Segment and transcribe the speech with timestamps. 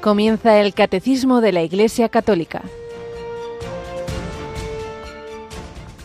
[0.00, 2.62] Comienza el Catecismo de la Iglesia Católica.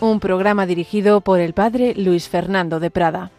[0.02, 3.32] Un programa dirigido por el Padre Luis Fernando de Prada.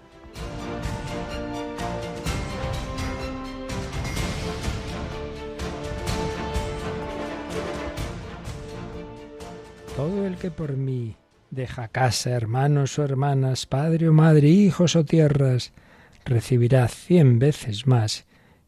[9.95, 11.17] Todo el que por mí
[11.51, 15.75] deja casa, hermanos o hermanas, padre o madre, hijos o tierras,
[16.25, 18.25] recibirá cien veces más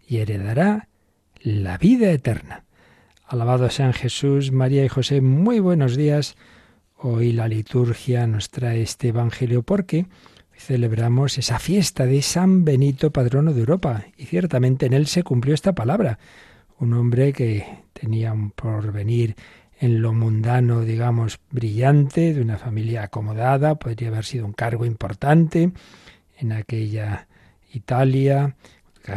[0.06, 0.88] y heredará
[1.40, 2.64] la vida eterna.
[3.26, 6.36] Alabado sean Jesús, María y José, muy buenos días.
[6.96, 10.06] Hoy la liturgia nos trae este Evangelio porque
[10.56, 15.54] celebramos esa fiesta de San Benito, patrono de Europa, y ciertamente en él se cumplió
[15.54, 16.18] esta palabra.
[16.78, 19.36] Un hombre que tenía un porvenir
[19.78, 25.70] en lo mundano, digamos, brillante, de una familia acomodada, podría haber sido un cargo importante
[26.36, 27.28] en aquella
[27.72, 28.56] Italia,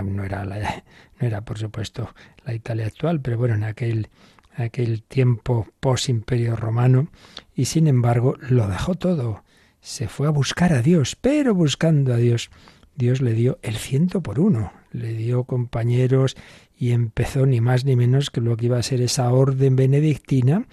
[0.04, 0.84] no era la,
[1.22, 2.14] no era, por supuesto,
[2.46, 4.10] la Italia actual, pero bueno, en aquel,
[4.56, 7.10] aquel tiempo post-imperio romano,
[7.56, 9.44] y sin embargo lo dejó todo.
[9.80, 12.50] Se fue a buscar a Dios, pero buscando a Dios,
[12.96, 16.36] Dios le dio el ciento por uno, le dio compañeros
[16.78, 20.68] y empezó ni más ni menos que lo que iba a ser esa orden benedictina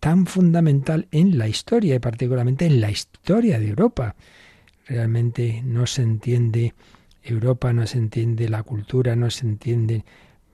[0.00, 4.16] tan fundamental en la historia y particularmente en la historia de Europa.
[4.86, 6.74] Realmente no se entiende
[7.22, 10.04] Europa no se entiende, la cultura no se entiende,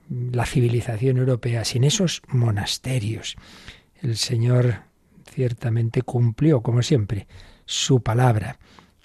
[0.09, 3.35] la civilización europea sin esos monasterios.
[4.01, 4.81] El Señor
[5.31, 7.27] ciertamente cumplió, como siempre,
[7.65, 8.57] su palabra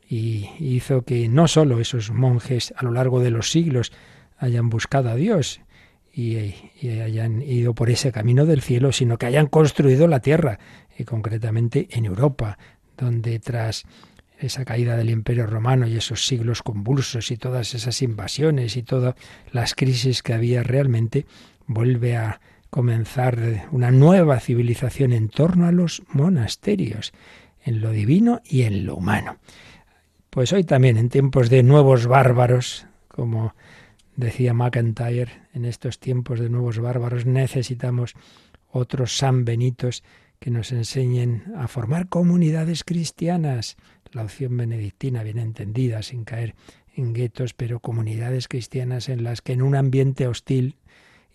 [0.09, 3.93] y hizo que no sólo esos monjes a lo largo de los siglos
[4.39, 5.61] hayan buscado a Dios
[6.13, 10.61] y, y, hayan ido por ese camino del cielo, sino que hayan construido la tierra,
[10.97, 12.59] y concretamente en Europa,
[12.97, 13.85] donde tras
[14.47, 19.15] esa caída del Imperio Romano y esos siglos convulsos y todas esas invasiones y todas
[19.53, 21.27] las crisis que había realmente,
[21.67, 22.41] vuelve a
[22.71, 27.13] comenzar una nueva civilización en torno a los monasterios,
[27.65, 29.39] en lo divino y en lo humano.
[30.31, 33.55] Pues hoy también, en tiempos de nuevos bárbaros, como
[34.17, 38.15] decía MacIntyre, en estos tiempos de nuevos bárbaros necesitamos
[38.71, 40.03] otros San Benitos
[40.41, 43.77] que nos enseñen a formar comunidades cristianas,
[44.15, 46.55] la opción benedictina bien entendida, sin caer
[46.97, 50.77] en guetos, pero comunidades cristianas en las que en un ambiente hostil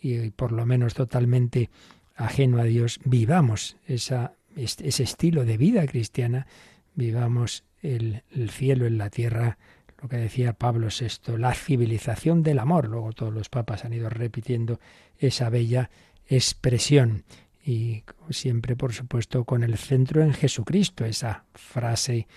[0.01, 1.69] y por lo menos totalmente
[2.15, 6.47] ajeno a Dios, vivamos esa, ese estilo de vida cristiana,
[6.95, 9.57] vivamos el, el cielo en la tierra,
[10.01, 12.87] lo que decía Pablo VI, la civilización del amor.
[12.87, 14.79] Luego todos los papas han ido repitiendo
[15.17, 15.89] esa bella
[16.27, 17.23] expresión
[17.63, 22.27] y siempre, por supuesto, con el centro en Jesucristo, esa frase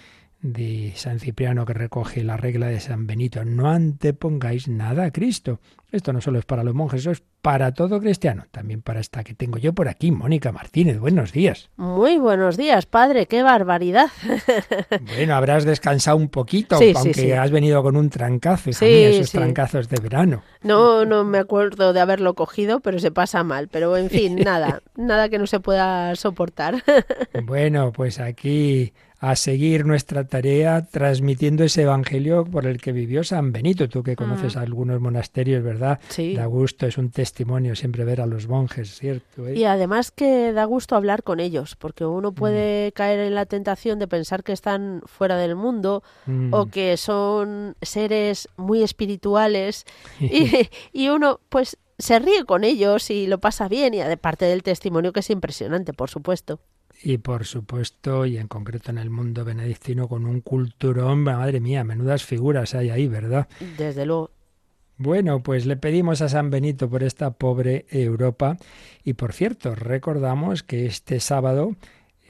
[0.43, 5.61] de San Cipriano que recoge la regla de San Benito, no antepongáis nada a Cristo.
[5.91, 9.25] Esto no solo es para los monjes, eso es para todo cristiano, también para esta
[9.25, 11.01] que tengo yo por aquí, Mónica Martínez.
[11.01, 11.71] Buenos días.
[11.77, 14.09] Muy buenos días, padre, qué barbaridad.
[15.15, 20.43] Bueno, habrás descansado un poquito, aunque has venido con un trancazo, esos trancazos de verano.
[20.63, 23.69] No, no me acuerdo de haberlo cogido, pero se pasa mal.
[23.69, 26.83] Pero en fin, nada, nada que no se pueda soportar.
[27.45, 28.93] Bueno, pues aquí
[29.23, 33.89] a seguir nuestra tarea transmitiendo ese evangelio por el que vivió San Benito.
[33.89, 34.59] Tú que conoces mm.
[34.59, 36.01] algunos monasterios, ¿verdad?
[36.09, 36.35] Sí.
[36.35, 37.32] Da gusto, es un testimonio
[37.75, 39.49] siempre ver a los monjes, ¿cierto?
[39.49, 39.57] ¿Eh?
[39.57, 42.35] Y además que da gusto hablar con ellos, porque uno mm.
[42.35, 46.53] puede caer en la tentación de pensar que están fuera del mundo mm.
[46.53, 49.85] o que son seres muy espirituales
[50.21, 54.63] y, y uno pues se ríe con ellos y lo pasa bien y aparte del
[54.63, 56.61] testimonio que es impresionante, por supuesto
[57.05, 61.83] y por supuesto, y en concreto en el mundo benedictino, con un culturón, madre mía,
[61.85, 63.49] menudas figuras hay ahí, ¿verdad?
[63.77, 64.31] Desde luego.
[64.99, 68.57] Bueno, pues le pedimos a San Benito por esta pobre Europa.
[69.05, 71.75] Y por cierto, recordamos que este sábado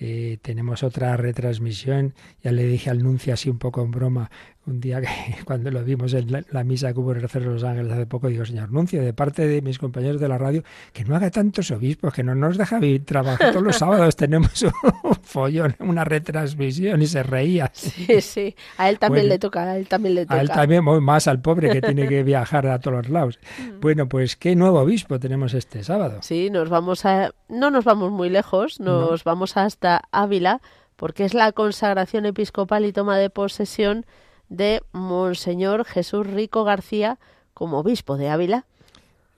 [0.00, 4.30] eh, tenemos otra retransmisión, ya le dije al nuncio así un poco en broma,
[4.66, 5.08] un día que
[5.44, 8.44] cuando lo vimos en la, misa que hubo en el Los Ángeles hace poco, digo,
[8.44, 10.62] señor Nuncio, de parte de mis compañeros de la radio,
[10.92, 15.14] que no haga tantos obispos, que no nos deja trabajar todos los sábados, tenemos un
[15.22, 17.70] follón, una retransmisión y se reía.
[17.74, 20.36] Sí, sí, a él también le toca, a él también le toca.
[20.36, 23.40] A él también, más al pobre que tiene que viajar a todos los lados.
[23.58, 23.80] Mm.
[23.80, 26.18] Bueno, pues qué nuevo obispo tenemos este sábado.
[26.22, 30.60] Sí, nos vamos a, no nos vamos muy lejos, nos vamos hasta Ávila,
[30.96, 34.06] porque es la consagración episcopal y toma de posesión
[34.52, 37.18] de Monseñor Jesús Rico García
[37.54, 38.66] como obispo de Ávila.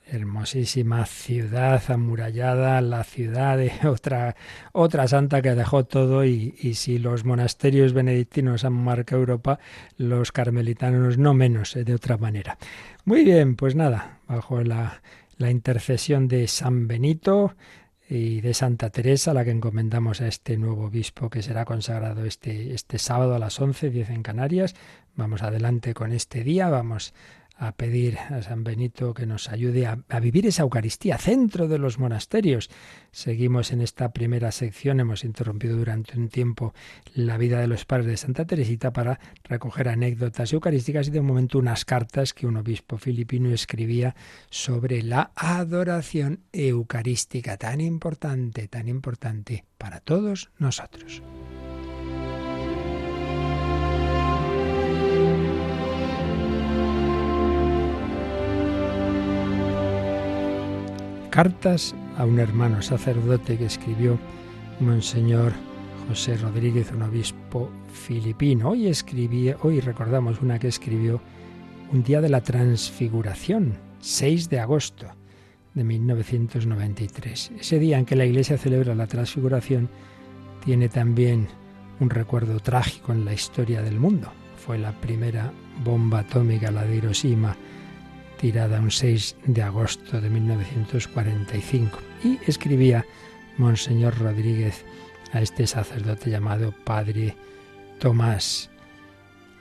[0.07, 4.37] Hermosísima ciudad amurallada, la ciudad de otra,
[4.73, 9.59] otra santa que dejó todo y, y si los monasterios benedictinos han marcado Europa,
[9.97, 12.59] los carmelitanos no menos, eh, de otra manera.
[13.05, 15.01] Muy bien, pues nada, bajo la,
[15.39, 17.55] la intercesión de San Benito
[18.09, 22.75] y de Santa Teresa, la que encomendamos a este nuevo obispo que será consagrado este,
[22.75, 24.75] este sábado a las 11, 10 en Canarias.
[25.17, 27.15] Vamos adelante con este día, vamos
[27.57, 31.99] a pedir a San Benito que nos ayude a, vivir esa Eucaristía, centro de los
[31.99, 32.71] monasterios.
[33.13, 36.75] Seguimos en esta primera sección, hemos interrumpido durante un tiempo
[37.15, 41.59] la vida de los padres de Santa Teresita para recoger anécdotas eucarísticas y de momento
[41.59, 44.17] unas cartas que un obispo filipino escribía
[44.51, 51.23] sobre la adoración eucarística, tan importante, tan importante para todos nosotros.
[61.35, 64.21] Cartas a un hermano sacerdote que escribió
[64.79, 65.53] Monseñor
[66.07, 68.69] José Rodríguez, un obispo filipino.
[68.69, 71.21] Hoy escribía, hoy recordamos una que escribió
[71.91, 75.09] un día de la Transfiguración, 6 de agosto
[75.75, 77.51] de 1993.
[77.59, 79.89] Ese día en que la Iglesia celebra la Transfiguración
[80.65, 81.49] tiene también
[81.99, 84.31] un recuerdo trágico en la historia del mundo.
[84.65, 85.51] Fue la primera
[85.83, 87.57] bomba atómica, la de Hiroshima,
[88.45, 91.99] tirada un 6 de agosto de 1945.
[92.25, 93.07] Y escribía
[93.57, 94.85] Monseñor Rodríguez
[95.33, 97.37] a este sacerdote llamado Padre
[97.99, 98.69] Tomás.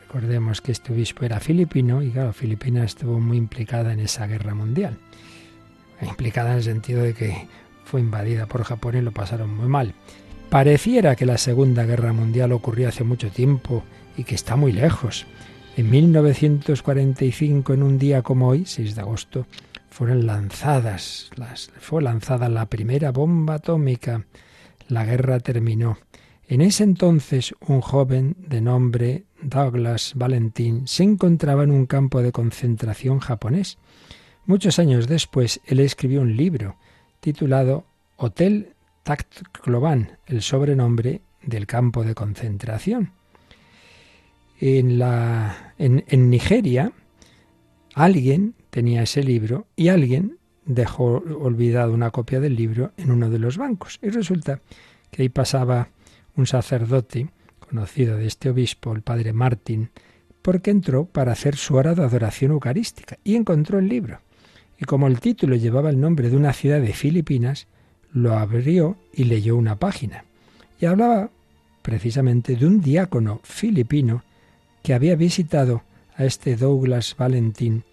[0.02, 4.54] Recordemos que este obispo era filipino y claro, Filipinas estuvo muy implicada en esa guerra
[4.54, 4.98] mundial.
[6.02, 7.48] Implicada en el sentido de que
[7.86, 9.94] fue invadida por Japón y lo pasaron muy mal.
[10.50, 13.86] Pareciera que la Segunda Guerra Mundial ocurrió hace mucho tiempo
[14.18, 15.26] y que está muy lejos.
[15.76, 19.48] En 1945, en un día como hoy, 6 de agosto,
[19.90, 24.24] fueron lanzadas, las, fue lanzada la primera bomba atómica.
[24.88, 25.98] La guerra terminó.
[26.48, 32.32] En ese entonces, un joven de nombre Douglas Valentin se encontraba en un campo de
[32.32, 33.80] concentración japonés.
[34.46, 36.78] Muchos años después, él escribió un libro
[37.20, 37.88] titulado
[38.18, 43.12] Hotel Taktloban, el sobrenombre del campo de concentración
[44.66, 46.94] en, Nigeria,
[47.96, 53.40] alguien tenía ese libro y alguien dejó olvidado una copia del libro en uno de
[53.40, 54.00] los bancos.
[54.02, 54.62] Y resulta
[55.12, 55.90] que ahí pasaba
[56.38, 57.30] un sacerdote
[57.60, 59.90] conocido de este obispo, el padre Martín,
[60.42, 64.22] porque entró para hacer su hora de adoración eucarística y encontró el libro.
[64.80, 67.68] Y como el título llevaba el nombre de una ciudad de Filipinas,
[68.14, 70.24] lo abrió y leyó una página.
[70.80, 71.32] Y hablaba
[71.82, 74.24] precisamente de un diácono filipino
[74.84, 75.84] que había visitado
[76.16, 77.84] a este Douglas Valentín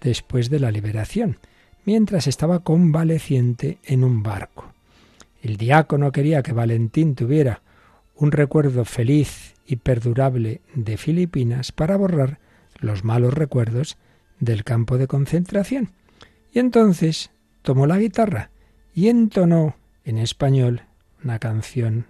[0.00, 1.38] después de la liberación,
[1.84, 4.72] mientras estaba convaleciente en un barco.
[5.42, 7.62] El diácono quería que Valentín tuviera
[8.16, 12.40] un recuerdo feliz y perdurable de Filipinas para borrar
[12.80, 13.96] los malos recuerdos
[14.40, 15.90] del campo de concentración.
[16.52, 17.30] Y entonces
[17.62, 18.50] tomó la guitarra
[18.94, 20.82] y entonó en español
[21.22, 22.06] una canción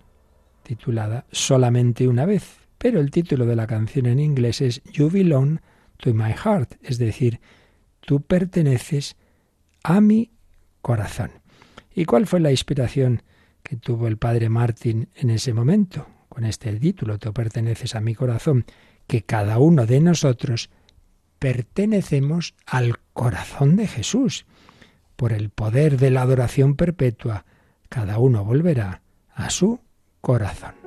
[0.62, 5.60] titulada Solamente una vez, pero el título de la canción en inglés es You Belong
[5.98, 7.40] to My Heart, es decir,
[8.00, 9.16] tú perteneces
[9.82, 10.30] a mi
[10.80, 11.30] corazón.
[11.94, 13.22] ¿Y cuál fue la inspiración
[13.62, 16.06] que tuvo el padre Martín en ese momento?
[16.28, 18.64] Con este título, tú perteneces a mi corazón,
[19.08, 20.70] que cada uno de nosotros
[21.38, 24.46] pertenecemos al corazón de Jesús.
[25.16, 27.44] Por el poder de la adoración perpetua,
[27.88, 29.02] cada uno volverá
[29.34, 29.80] a su
[30.20, 30.77] corazón.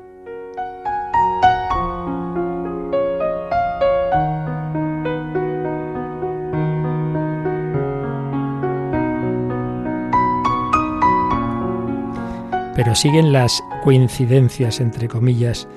[12.84, 15.68] Pero siguen las coincidencias, entre comillas,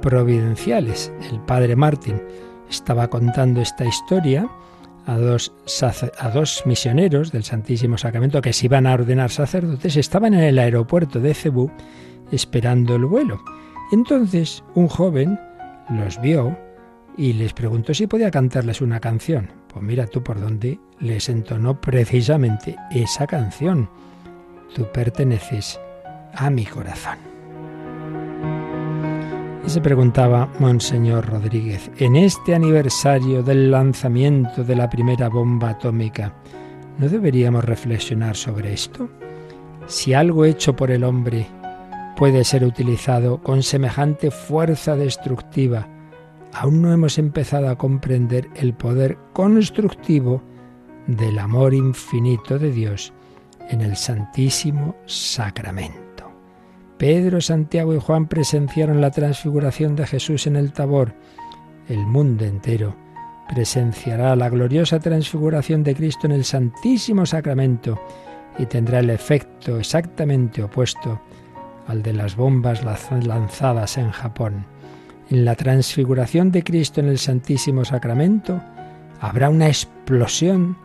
[0.00, 1.12] providenciales.
[1.30, 2.22] El padre Martín
[2.66, 4.48] estaba contando esta historia
[5.04, 5.52] a dos,
[6.18, 10.58] a dos misioneros del Santísimo Sacramento que se iban a ordenar sacerdotes, estaban en el
[10.58, 11.70] aeropuerto de Cebú
[12.32, 13.42] esperando el vuelo.
[13.92, 15.38] Entonces un joven
[15.90, 16.58] los vio
[17.18, 19.50] y les preguntó si podía cantarles una canción.
[19.68, 23.90] Pues mira tú por dónde les entonó precisamente esa canción.
[24.74, 25.78] Tú perteneces
[26.34, 27.18] a mi corazón.
[29.64, 36.34] Y se preguntaba Monseñor Rodríguez, en este aniversario del lanzamiento de la primera bomba atómica,
[36.98, 39.08] ¿no deberíamos reflexionar sobre esto?
[39.86, 41.46] Si algo hecho por el hombre
[42.16, 45.88] puede ser utilizado con semejante fuerza destructiva,
[46.52, 50.42] aún no hemos empezado a comprender el poder constructivo
[51.06, 53.12] del amor infinito de Dios
[53.68, 56.09] en el Santísimo Sacramento.
[57.00, 61.14] Pedro, Santiago y Juan presenciaron la transfiguración de Jesús en el Tabor.
[61.88, 62.94] El mundo entero
[63.48, 67.98] presenciará la gloriosa transfiguración de Cristo en el Santísimo Sacramento
[68.58, 71.22] y tendrá el efecto exactamente opuesto
[71.86, 74.66] al de las bombas lanzadas en Japón.
[75.30, 78.60] En la transfiguración de Cristo en el Santísimo Sacramento
[79.20, 80.76] habrá una explosión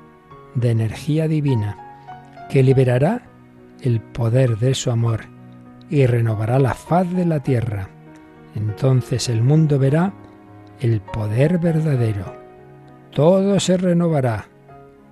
[0.53, 3.23] de energía divina que liberará
[3.81, 5.34] el poder de su amor
[5.89, 7.89] y renovará la faz de la tierra.
[8.55, 10.13] Entonces el mundo verá
[10.79, 12.35] el poder verdadero.
[13.11, 14.47] Todo se renovará,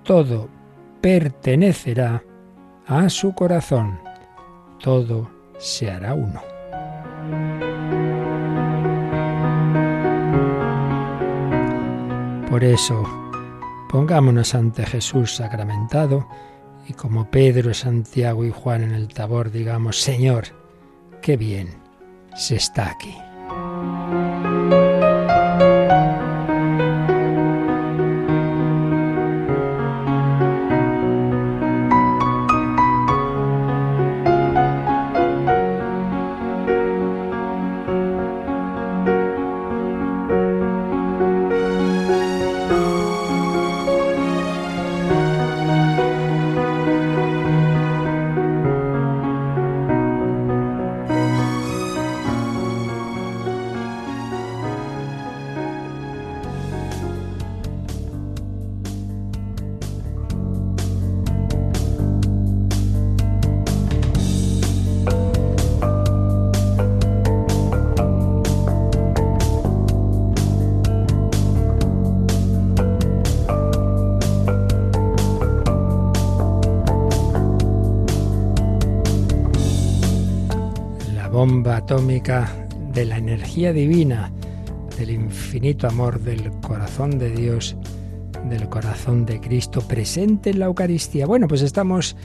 [0.02, 0.48] todo
[1.00, 2.22] pertenecerá
[2.86, 3.98] a su corazón,
[4.82, 6.40] todo se hará uno.
[12.50, 13.02] Por eso,
[13.90, 16.28] pongámonos ante Jesús sacramentado
[16.86, 20.63] y como Pedro, Santiago y Juan en el tabor digamos, Señor,
[21.24, 21.70] qué bien
[22.36, 23.16] se está aquí.
[81.84, 84.32] Atómica de la energía divina,
[84.96, 87.76] del infinito amor del corazón de Dios,
[88.48, 91.26] del corazón de Cristo presente en la Eucaristía.
[91.26, 92.16] Bueno, pues estamos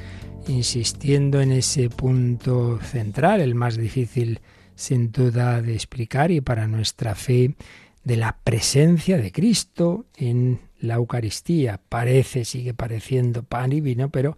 [0.48, 4.40] insistiendo en ese punto central, el más difícil
[4.76, 7.56] sin duda de explicar y para nuestra fe
[8.06, 11.82] de la presencia de Cristo en la Eucaristía.
[11.90, 14.38] Parece, sigue pareciendo pan y vino, pero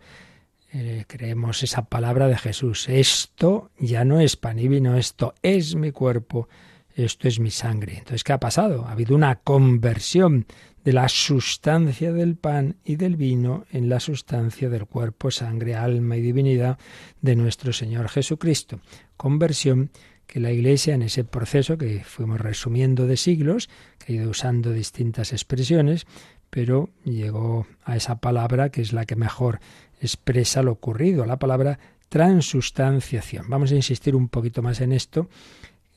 [0.73, 2.87] eh, creemos esa palabra de Jesús.
[2.87, 6.47] Esto ya no es pan y vino, esto es mi cuerpo,
[6.95, 7.97] esto es mi sangre.
[7.97, 8.85] Entonces, ¿qué ha pasado?
[8.85, 10.45] Ha habido una conversión
[10.83, 16.17] de la sustancia del pan y del vino en la sustancia del cuerpo, sangre, alma
[16.17, 16.79] y divinidad
[17.21, 18.79] de nuestro Señor Jesucristo.
[19.17, 19.91] Conversión
[20.25, 24.71] que la Iglesia en ese proceso que fuimos resumiendo de siglos, que ha ido usando
[24.71, 26.07] distintas expresiones,
[26.51, 29.59] pero llegó a esa palabra que es la que mejor
[29.99, 31.79] expresa lo ocurrido, la palabra
[32.09, 33.49] transustanciación.
[33.49, 35.29] Vamos a insistir un poquito más en esto.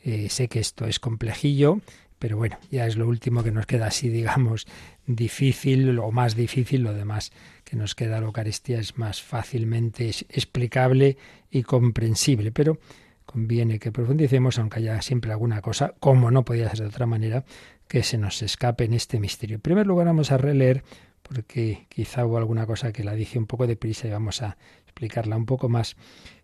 [0.04, 1.80] Eh, sé que esto es complejillo,
[2.18, 4.66] pero bueno, ya es lo último que nos queda así, digamos,
[5.06, 7.32] difícil o más difícil, lo demás
[7.64, 11.16] que nos queda la Eucaristía es más fácilmente explicable
[11.50, 12.78] y comprensible, pero
[13.26, 17.44] conviene que profundicemos, aunque haya siempre alguna cosa, como no podía ser de otra manera,
[17.88, 19.54] que se nos escape en este misterio.
[19.56, 20.82] En primer lugar vamos a releer
[21.22, 25.36] porque quizá hubo alguna cosa que la dije un poco deprisa y vamos a explicarla
[25.36, 25.96] un poco más.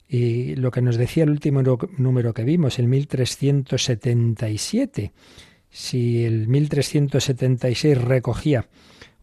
[0.09, 1.63] Y lo que nos decía el último
[1.99, 5.13] número que vimos, el 1377,
[5.71, 8.69] si el 1376 recogía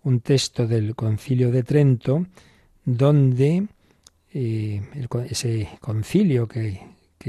[0.04, 2.26] un texto del concilio de Trento,
[2.86, 3.68] donde
[4.34, 4.82] eh,
[5.30, 6.80] ese concilio que,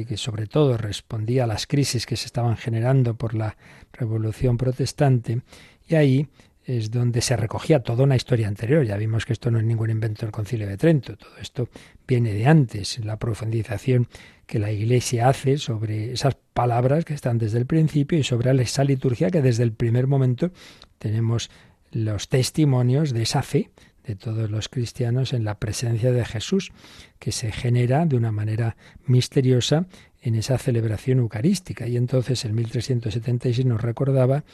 [0.04, 3.56] que, sobre todo respondía a las crisis que se estaban generando por la
[3.92, 5.42] revolución protestante,
[5.88, 6.28] y ahí
[6.64, 8.84] es donde se recogía toda una historia anterior.
[8.84, 11.68] Ya vimos que esto no es ningún invento del Concilio de Trento, todo esto
[12.06, 14.06] viene de antes, la profundización
[14.46, 18.84] que la Iglesia hace sobre esas palabras que están desde el principio y sobre esa
[18.84, 20.50] liturgia que desde el primer momento
[20.98, 21.50] tenemos
[21.90, 23.70] los testimonios de esa fe
[24.08, 26.72] de todos los cristianos en la presencia de Jesús,
[27.18, 29.86] que se genera de una manera misteriosa
[30.22, 31.86] en esa celebración eucarística.
[31.86, 34.44] Y entonces el 1376 nos recordaba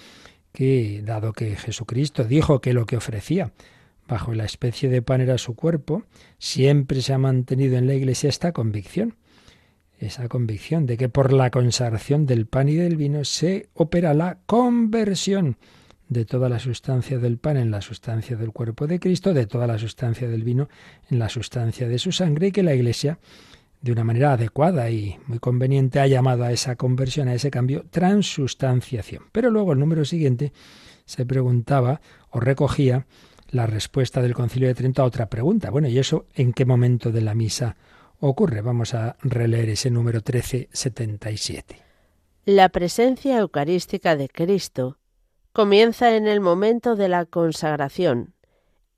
[0.53, 3.53] que, dado que Jesucristo dijo que lo que ofrecía
[4.09, 6.03] bajo la especie de pan era su cuerpo,
[6.39, 9.15] siempre se ha mantenido en la Iglesia esta convicción,
[9.99, 14.39] esa convicción de que por la consagración del pan y del vino se opera la
[14.47, 15.57] conversión
[16.15, 19.67] de toda la sustancia del pan en la sustancia del cuerpo de Cristo, de toda
[19.67, 20.71] la sustancia del vino
[21.11, 23.19] en la sustancia de su sangre, y que la Iglesia
[23.83, 27.85] de una manera adecuada y muy conveniente ha llamado a esa conversión, a ese cambio,
[27.91, 29.25] transustanciación.
[29.31, 30.55] Pero luego el número siguiente
[31.05, 33.07] se preguntaba o recogía
[33.51, 35.69] la respuesta del Concilio de Trento a otra pregunta.
[35.69, 37.77] Bueno, ¿y eso en qué momento de la misa
[38.21, 38.63] ocurre?
[38.63, 41.83] Vamos a releer ese número 1377.
[42.47, 44.97] La presencia eucarística de Cristo
[45.55, 48.35] comienza en el momento de la consagración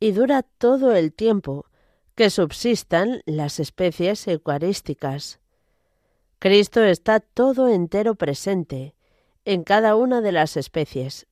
[0.01, 1.67] y dura todo el tiempo
[2.15, 5.39] que subsistan las especies eucarísticas.
[6.39, 8.95] Cristo está todo entero presente
[9.45, 11.27] en cada una de las especies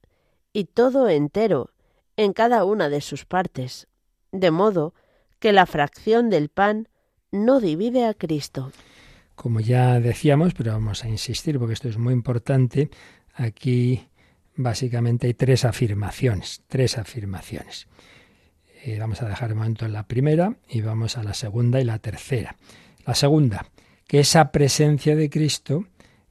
[0.53, 1.71] y todo entero
[2.19, 3.89] en cada una de sus partes,
[4.31, 4.93] de modo
[5.39, 6.91] que la fracción del pan
[7.33, 8.73] no divide a Cristo.
[9.37, 12.91] Como ya decíamos, pero vamos a insistir porque esto es muy importante,
[13.33, 14.07] aquí
[14.57, 17.89] básicamente hay tres afirmaciones, tres afirmaciones.
[18.85, 21.85] Eh, vamos a dejar un momento en la primera y vamos a la segunda y
[21.85, 22.57] la tercera.
[23.07, 23.67] La segunda,
[24.07, 25.87] que esa presencia de Cristo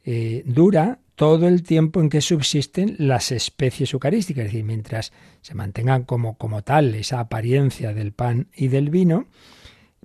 [0.05, 5.53] eh, dura todo el tiempo en que subsisten las especies eucarísticas, es decir, mientras se
[5.53, 9.27] mantengan como, como tal esa apariencia del pan y del vino,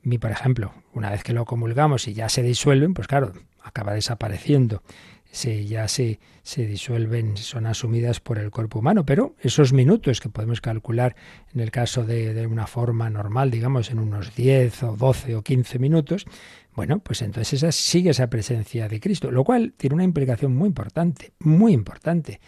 [0.03, 3.33] mi, por ejemplo, una vez que lo comulgamos y ya se disuelven, pues claro,
[3.63, 4.83] acaba desapareciendo.
[5.30, 10.30] Se, ya se, se disuelven, son asumidas por el cuerpo humano, pero esos minutos que
[10.30, 11.16] podemos calcular
[11.54, 15.42] en el caso de, de una forma normal, digamos, en unos 10 o 12 o
[15.42, 16.26] 15 minutos,
[16.78, 20.68] bueno, pues entonces esa sigue esa presencia de Cristo, lo cual tiene una implicación muy
[20.68, 22.40] importante, muy importante.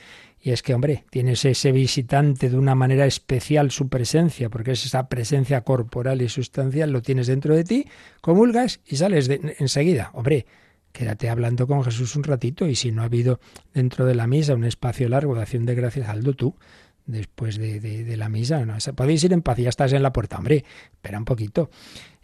[0.43, 4.87] Y es que, hombre, tienes ese visitante de una manera especial su presencia, porque es
[4.87, 7.87] esa presencia corporal y sustancial, lo tienes dentro de ti,
[8.21, 10.11] comulgas y sales enseguida.
[10.15, 10.47] Hombre,
[10.93, 13.41] quédate hablando con Jesús un ratito y si no ha habido
[13.73, 16.55] dentro de la misa un espacio largo de acción de gracias, aldo tú
[17.07, 18.65] después de, de, la misa.
[18.65, 18.77] ¿no?
[18.95, 20.39] Podéis ir en paz ya estás en la puerta.
[20.39, 21.71] Hombre, espera un poquito.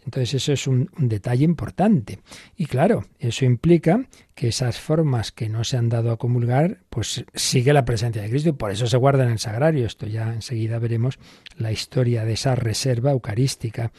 [0.07, 2.19] Entonces eso es un, detalle importante.
[2.55, 4.05] Y claro, eso implica
[4.35, 8.29] que esas formas que no se han dado a comulgar, pues sigue la presencia de
[8.29, 9.85] Cristo y por eso se guarda en el sagrario.
[9.85, 11.19] Esto ya enseguida veremos
[11.57, 13.91] la historia de esa reserva eucarística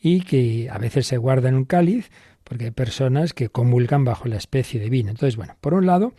[0.00, 2.10] y que a veces se guarda en un cáliz
[2.52, 5.08] porque hay personas que comulgan bajo la especie de vino.
[5.08, 6.12] Entonces, bueno, por un lado,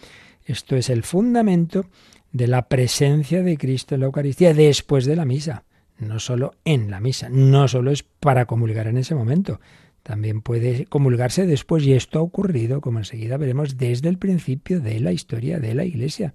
[0.46, 1.86] esto es el fundamento
[2.32, 5.64] de la presencia de Cristo en la Eucaristía después de la misa
[6.00, 9.62] no solo en la misa, no solo es para comulgar en ese momento,
[10.02, 15.00] también puede comulgarse después y esto ha ocurrido, como enseguida veremos, desde el principio de
[15.00, 16.34] la historia de la Iglesia.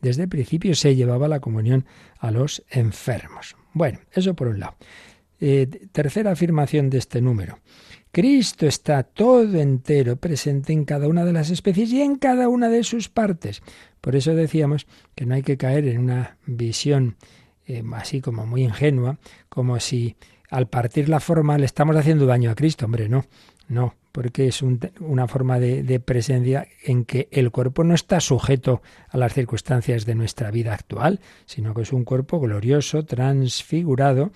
[0.00, 1.84] Desde el principio se llevaba la comunión
[2.20, 3.56] a los enfermos.
[3.74, 4.76] Bueno, eso por un lado.
[5.44, 7.58] Eh, tercera afirmación de este número.
[8.12, 12.68] Cristo está todo entero presente en cada una de las especies y en cada una
[12.68, 13.62] de sus partes.
[14.02, 17.16] Por eso decíamos que no hay que caer en una visión
[17.66, 20.16] eh, así como muy ingenua, como si
[20.50, 22.84] al partir la forma le estamos haciendo daño a Cristo.
[22.84, 23.24] Hombre, no,
[23.68, 28.82] no, porque es una forma de, de, presencia en que el cuerpo no está sujeto
[29.08, 34.32] a las circunstancias de nuestra vida actual, sino que es un cuerpo glorioso, transfigurado,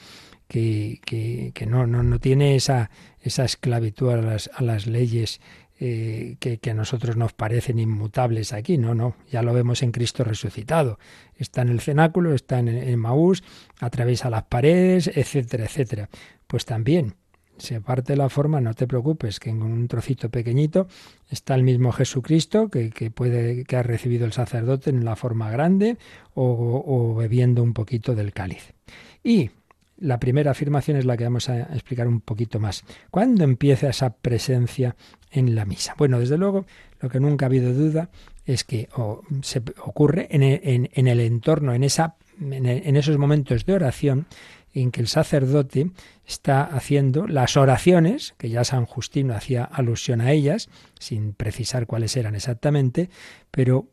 [0.48, 5.40] que, que, que no, no, no, tiene esa, esa esclavitud a las, a las leyes
[5.78, 8.78] eh, que, a nosotros nos parecen inmutables aquí.
[8.78, 10.98] No, no, ya lo vemos en Cristo resucitado.
[11.36, 13.42] Está en el cenáculo, está en, en Maús,
[13.80, 16.08] atraviesa las paredes, etcétera, etcétera.
[16.46, 17.14] Pues también
[17.58, 20.88] se parte la forma, no te preocupes, que en un trocito pequeñito
[21.30, 25.50] está el mismo Jesucristo que, que puede que ha recibido el sacerdote en la forma
[25.50, 25.96] grande
[26.34, 28.74] o, o bebiendo un poquito del cáliz.
[29.24, 29.50] Y
[29.98, 32.84] la primera afirmación es la que vamos a explicar un poquito más.
[33.10, 34.96] ¿Cuándo empieza esa presencia
[35.30, 35.94] en la misa?
[35.96, 36.66] Bueno, desde luego,
[37.00, 38.10] lo que nunca ha habido duda
[38.44, 38.88] es que
[39.42, 40.42] se ocurre en
[41.08, 44.26] el, entorno, en, esa, en esos momentos de oración
[44.72, 45.90] en que el sacerdote
[46.26, 52.14] está haciendo las oraciones, que ya San Justino hacía alusión a ellas, sin precisar cuáles
[52.16, 53.08] eran exactamente,
[53.50, 53.88] pero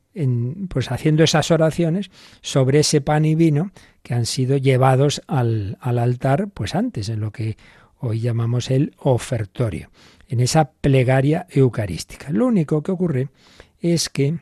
[0.70, 3.72] pues haciendo esas oraciones sobre ese pan y vino
[4.04, 7.58] que han sido llevados al, al altar, pues antes, en lo que
[8.00, 9.90] hoy llamamos el ofertorio,
[10.28, 12.30] en esa plegaria eucarística.
[12.32, 13.30] Lo único que ocurre
[13.80, 14.40] es que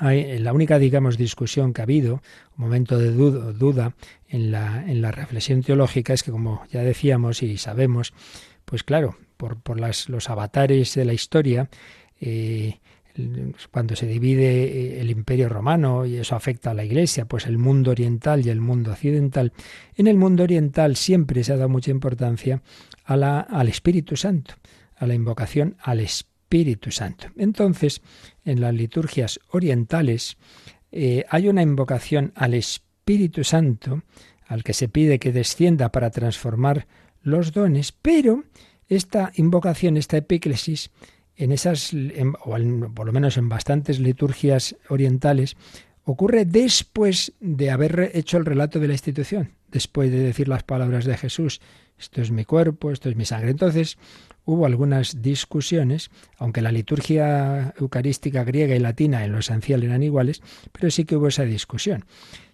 [0.00, 2.22] la única, digamos, discusión que ha habido,
[2.56, 3.94] un momento de duda,
[4.28, 8.14] en, la, en la reflexión teológica, es que, como ya decíamos y sabemos,
[8.64, 11.68] pues claro, por, por los avatares de la historia,
[12.20, 12.78] eh,
[13.70, 17.58] cuando se divide eh, el imperio romano y eso afecta a la iglesia, pues el
[17.58, 19.52] mundo oriental y el mundo occidental,
[19.96, 22.62] en el mundo oriental siempre se ha dado mucha importancia
[23.04, 24.54] a la, al Espíritu Santo,
[24.96, 27.28] a la invocación al Espíritu Santo.
[27.36, 28.02] Entonces,
[28.44, 30.36] en las liturgias orientales
[30.90, 34.02] eh, hay una invocación al Espíritu Santo,
[34.46, 36.86] al que se pide que descienda para transformar
[37.22, 38.44] los dones, pero
[38.88, 40.90] esta invocación, esta epíclesis,
[41.36, 41.92] en esas,
[42.44, 42.56] o
[42.94, 45.56] por lo menos en bastantes liturgias orientales,
[46.04, 51.04] ocurre después de haber hecho el relato de la institución, después de decir las palabras
[51.04, 51.60] de Jesús,
[51.98, 53.50] esto es mi cuerpo, esto es mi sangre.
[53.50, 53.96] Entonces,
[54.44, 60.42] hubo algunas discusiones, aunque la liturgia eucarística griega y latina en lo esencial eran iguales,
[60.72, 62.04] pero sí que hubo esa discusión.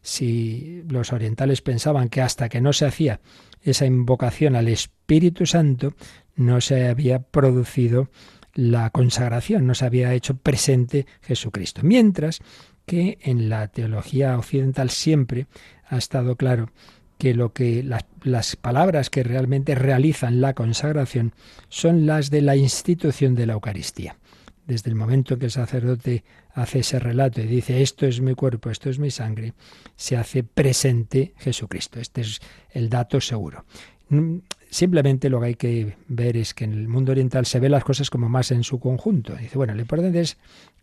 [0.02, 3.20] Si los orientales pensaban que hasta que no se hacía
[3.62, 5.94] esa invocación al Espíritu Santo,
[6.36, 8.10] no se había producido
[8.58, 11.82] la consagración, no se había hecho presente Jesucristo.
[11.84, 12.40] Mientras
[12.86, 15.46] que en la teología occidental siempre
[15.88, 16.72] ha estado claro
[17.18, 21.34] que lo que las, las, palabras que realmente realizan la consagración
[21.68, 24.16] son las de la institución de la Eucaristía.
[24.66, 28.70] Desde el momento que el sacerdote hace ese relato y dice esto es mi cuerpo,
[28.70, 29.52] esto es mi sangre,
[29.94, 32.00] se hace presente Jesucristo.
[32.00, 32.40] Este es
[32.72, 33.64] el dato seguro.
[34.70, 37.84] Simplemente lo que hay que ver es que en el mundo oriental se ve las
[37.84, 39.34] cosas como más en su conjunto.
[39.34, 40.36] Dice, bueno, lo importante es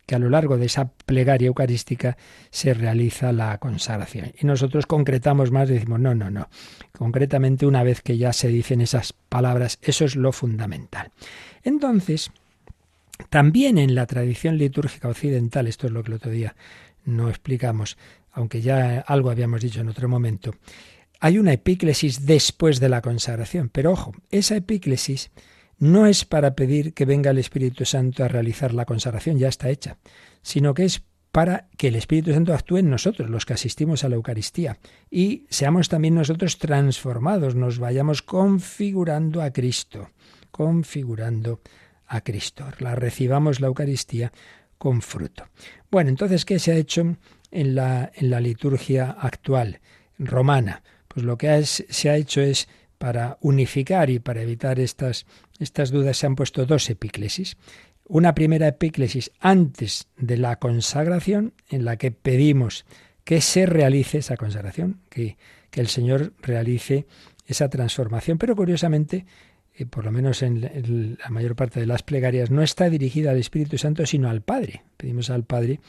[0.06, 2.16] que a lo largo de esa plegaria eucarística
[2.50, 4.32] se realiza la consagración.
[4.40, 6.48] Y nosotros concretamos más, decimos, no, no, no.
[6.96, 11.10] Concretamente, una vez que ya se dicen esas palabras, eso es lo fundamental.
[11.64, 12.30] Entonces,
[13.30, 16.54] también en la tradición litúrgica occidental, esto es lo que el otro día
[17.04, 17.96] no explicamos,
[18.32, 20.54] aunque ya algo habíamos dicho en otro momento,
[21.20, 23.68] hay una epíclesis después de la consagración.
[23.68, 25.30] Pero ojo, esa epíclesis
[25.78, 29.68] no es para pedir que venga el Espíritu Santo a realizar la consagración, ya está
[29.68, 29.98] hecha,
[30.42, 31.02] sino que es
[31.32, 34.78] para que el Espíritu Santo actúe en nosotros, los que asistimos a la Eucaristía,
[35.10, 40.08] y seamos también nosotros transformados, nos vayamos configurando a Cristo,
[40.50, 41.60] configurando
[42.06, 44.32] a Cristo, la recibamos la Eucaristía
[44.78, 45.44] con fruto.
[45.90, 47.16] Bueno, entonces, ¿qué se ha hecho
[47.50, 49.80] en la, en la liturgia actual
[50.18, 50.82] romana?
[51.16, 55.24] Pues lo que se ha hecho es para unificar y para evitar estas,
[55.90, 57.56] dudas se han puesto dos epíclesis.
[58.06, 62.84] Una primera epíclesis antes de la consagración, en la que pedimos
[63.24, 65.38] que se realice esa consagración, que,
[65.70, 67.06] que el Señor realice
[67.46, 68.36] esa transformación.
[68.36, 69.24] Pero curiosamente,
[69.74, 73.38] eh, por lo menos en, la mayor parte de las plegarias, no está dirigida al
[73.38, 74.82] Espíritu Santo, sino al Padre.
[74.98, 75.80] Pedimos al Padre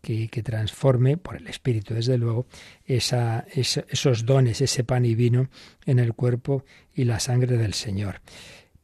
[0.00, 2.46] que, transforme, por el Espíritu desde luego,
[2.86, 5.48] esos dones, ese pan y vino
[5.84, 8.20] en el cuerpo y la sangre del Señor.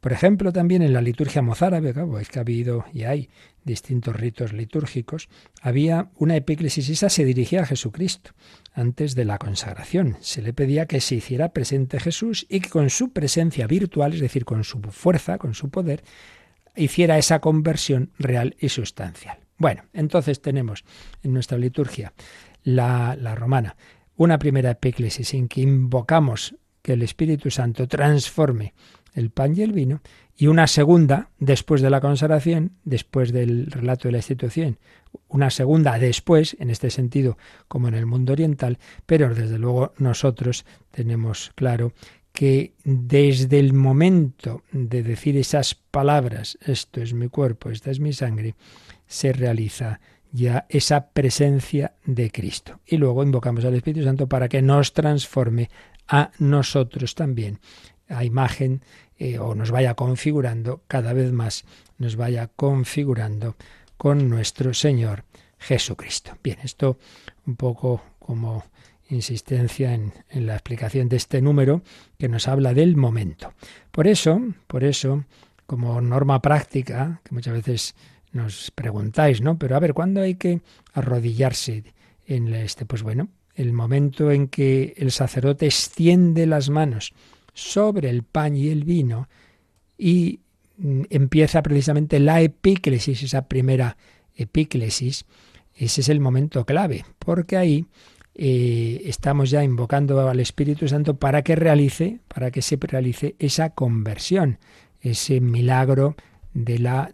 [0.00, 3.31] Por ejemplo, también en la liturgia mozárabe, es que ha habido y hay
[3.64, 5.31] distintos ritos litúrgicos,
[5.62, 8.33] había una epíclesis, esa se dirigía a Jesucristo
[8.74, 10.18] antes de la consagración.
[10.20, 14.20] Se le pedía que se hiciera presente Jesús y que con su presencia virtual, es
[14.20, 16.05] decir, con su fuerza, con su poder,
[16.77, 19.43] hiciera esa conversión real y sustancial.
[19.64, 20.85] Bueno, entonces tenemos
[21.22, 22.12] en nuestra liturgia
[22.64, 23.77] la, la romana.
[24.14, 28.74] Una primera epíclesis en que invocamos que el Espíritu Santo transforme
[29.14, 30.03] el pan y el vino,
[30.37, 34.79] y una segunda después de la consagración, después del relato de la institución,
[35.29, 40.66] una segunda después, en este sentido como en el mundo oriental, pero desde luego nosotros
[40.90, 41.94] tenemos claro
[42.35, 48.12] que desde el momento de decir esas palabras, esto es mi cuerpo, esta es mi
[48.12, 48.57] sangre,
[49.14, 50.00] se realiza
[50.33, 52.81] ya esa presencia de Cristo.
[52.85, 55.70] Y luego invocamos al Espíritu Santo para que nos transforme
[56.09, 57.61] a nosotros también,
[58.09, 58.83] a imagen
[59.16, 61.64] eh, o nos vaya configurando cada vez más,
[61.96, 63.55] nos vaya configurando
[63.96, 65.24] con nuestro Señor
[65.59, 66.33] Jesucristo.
[66.42, 66.98] Bien, esto
[67.46, 68.64] un poco como
[69.09, 71.83] insistencia en, en, la explicación de este número
[72.18, 73.55] que nos habla del momento.
[73.92, 75.24] Por eso, por eso,
[75.66, 77.94] como norma práctica, que muchas veces
[78.35, 79.59] nos preguntáis, ¿no?
[79.59, 80.61] Pero a ver, ¿cuándo hay que
[80.92, 81.85] arrodillarse
[82.27, 82.85] en este?
[82.85, 87.14] Pues bueno, el momento en que el sacerdote extiende las manos
[87.55, 89.29] sobre el pan y el vino
[89.97, 90.40] y
[90.77, 93.97] mm, empieza precisamente la epíclesis, esa primera
[94.35, 95.25] epíclesis,
[95.77, 97.87] ese es el momento clave, porque ahí
[98.35, 103.70] eh, estamos ya invocando al Espíritu Santo para que realice, para que se realice esa
[103.70, 104.59] conversión,
[105.01, 106.16] ese milagro
[106.53, 107.11] de la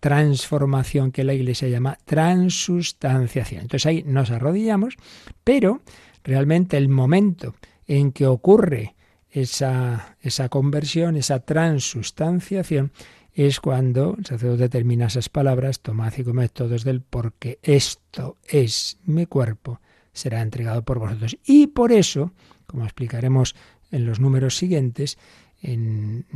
[0.00, 3.62] transformación que la Iglesia llama transustanciación.
[3.62, 4.96] Entonces ahí nos arrodillamos,
[5.44, 5.82] pero
[6.24, 7.54] realmente el momento
[7.86, 8.94] en que ocurre
[9.30, 12.92] esa, esa conversión, esa transustanciación,
[13.34, 18.98] es cuando el sacerdote termina esas palabras, tomad y comed todos del porque esto es
[19.04, 19.80] mi cuerpo,
[20.12, 21.38] será entregado por vosotros.
[21.46, 22.32] Y por eso,
[22.66, 23.54] como explicaremos
[23.90, 25.18] en los números siguientes,
[25.62, 26.26] en,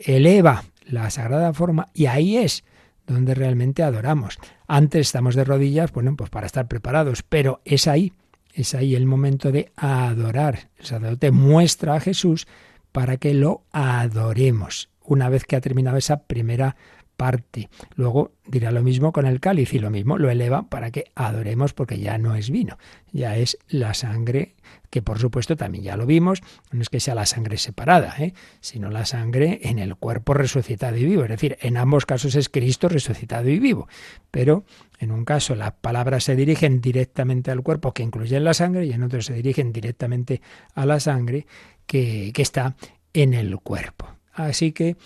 [0.00, 2.64] eleva la sagrada forma y ahí es
[3.12, 4.38] donde realmente adoramos.
[4.66, 8.12] Antes estamos de rodillas, bueno, pues para estar preparados, pero es ahí,
[8.54, 10.70] es ahí el momento de adorar.
[10.78, 12.46] El sacerdote muestra a Jesús
[12.92, 14.90] para que lo adoremos.
[15.02, 16.76] Una vez que ha terminado esa primera
[17.20, 17.68] parte.
[17.96, 21.74] Luego dirá lo mismo con el cáliz y lo mismo lo eleva para que adoremos
[21.74, 22.78] porque ya no es vino,
[23.12, 24.54] ya es la sangre
[24.88, 26.40] que por supuesto también ya lo vimos,
[26.72, 28.32] no es que sea la sangre separada, ¿eh?
[28.62, 31.24] sino la sangre en el cuerpo resucitado y vivo.
[31.24, 33.86] Es decir, en ambos casos es Cristo resucitado y vivo.
[34.30, 34.64] Pero
[34.98, 38.92] en un caso las palabras se dirigen directamente al cuerpo que incluye la sangre y
[38.92, 40.40] en otro se dirigen directamente
[40.74, 41.46] a la sangre
[41.84, 42.76] que, que está
[43.12, 44.08] en el cuerpo.
[44.32, 44.96] Así que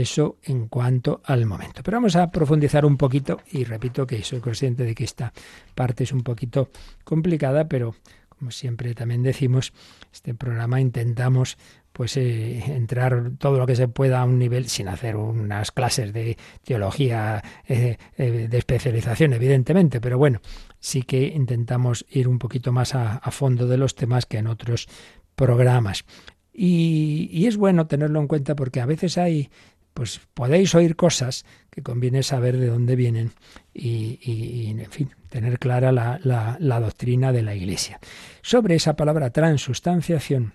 [0.00, 1.82] eso en cuanto al momento.
[1.82, 5.32] Pero vamos a profundizar un poquito y repito que soy consciente de que esta
[5.74, 6.70] parte es un poquito
[7.04, 7.94] complicada, pero
[8.28, 9.72] como siempre también decimos,
[10.12, 11.56] este programa intentamos
[11.94, 16.12] pues eh, entrar todo lo que se pueda a un nivel sin hacer unas clases
[16.12, 20.40] de teología eh, eh, de especialización, evidentemente, pero bueno,
[20.80, 24.88] sí que intentamos ir un poquito más a, fondo de los temas que en otros
[25.36, 26.04] programas.
[26.52, 29.50] Y, es bueno tenerlo en cuenta porque a veces hay
[29.94, 33.30] pues podéis oír cosas que conviene saber de dónde vienen
[33.72, 38.00] y, en fin, tener clara la, la, la doctrina de la Iglesia.
[38.42, 40.52] Sobre esa palabra transustanciación,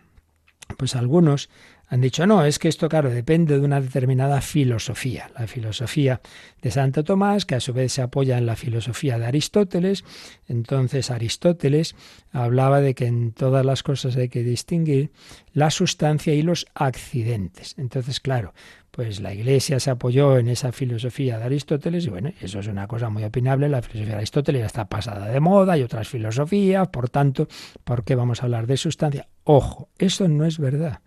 [0.77, 1.49] pues algunos
[1.91, 5.31] han dicho, no, es que esto, claro, depende de una determinada filosofía.
[5.37, 6.21] La filosofía
[6.61, 10.05] de Santo Tomás, que a su vez se apoya en la filosofía de Aristóteles.
[10.47, 11.95] Entonces Aristóteles
[12.31, 15.11] hablaba de que en todas las cosas hay que distinguir
[15.51, 17.73] la sustancia y los accidentes.
[17.79, 18.53] Entonces, claro,
[18.91, 22.85] pues la Iglesia se apoyó en esa filosofía de Aristóteles y bueno, eso es una
[22.85, 23.67] cosa muy opinable.
[23.67, 27.47] La filosofía de Aristóteles ya está pasada de moda y otras filosofías, por tanto,
[27.83, 29.27] ¿por qué vamos a hablar de sustancia?
[29.43, 30.99] Ojo, eso no es verdad.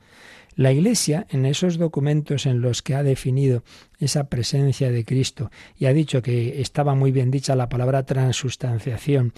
[0.54, 3.64] La Iglesia, en esos documentos en los que ha definido
[3.98, 9.32] esa presencia de Cristo y ha dicho que estaba muy bien dicha la palabra transustanciación,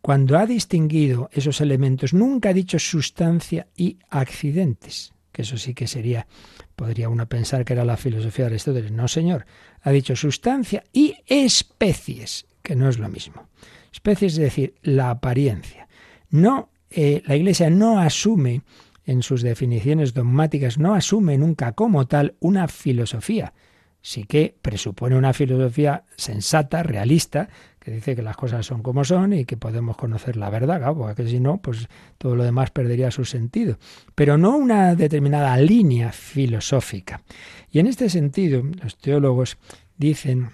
[0.00, 5.86] cuando ha distinguido esos elementos, nunca ha dicho sustancia y accidentes, que eso sí que
[5.86, 6.26] sería,
[6.74, 8.92] podría uno pensar que era la filosofía de Aristóteles.
[8.92, 9.44] No, señor,
[9.82, 13.48] ha dicho sustancia y especies, que no es lo mismo.
[13.92, 15.86] Especies es decir, la apariencia.
[16.30, 18.62] No, eh, la Iglesia no asume
[19.10, 23.52] en sus definiciones dogmáticas no asume nunca como tal una filosofía.
[24.02, 27.48] Sí que presupone una filosofía sensata, realista,
[27.80, 31.26] que dice que las cosas son como son y que podemos conocer la verdad, porque
[31.26, 33.78] si no, pues todo lo demás perdería su sentido.
[34.14, 37.22] Pero no una determinada línea filosófica.
[37.68, 39.58] Y en este sentido, los teólogos
[39.96, 40.50] dicen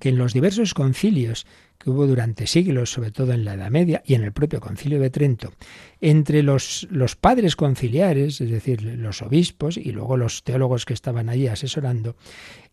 [0.00, 1.46] que en los diversos concilios
[1.84, 4.98] que hubo durante siglos, sobre todo en la Edad Media y en el propio concilio
[4.98, 5.52] de Trento,
[6.00, 11.28] entre los, los padres conciliares, es decir, los obispos y luego los teólogos que estaban
[11.28, 12.16] allí asesorando,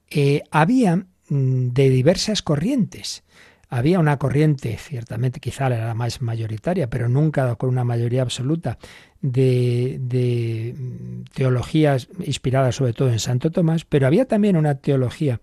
[0.10, 0.96] eh, había
[1.28, 3.24] mm, de diversas corrientes.
[3.68, 8.78] Había una corriente, ciertamente quizá la más mayoritaria, pero nunca con una mayoría absoluta,
[9.22, 15.42] de, de mm, teologías inspiradas sobre todo en Santo Tomás, pero había también una teología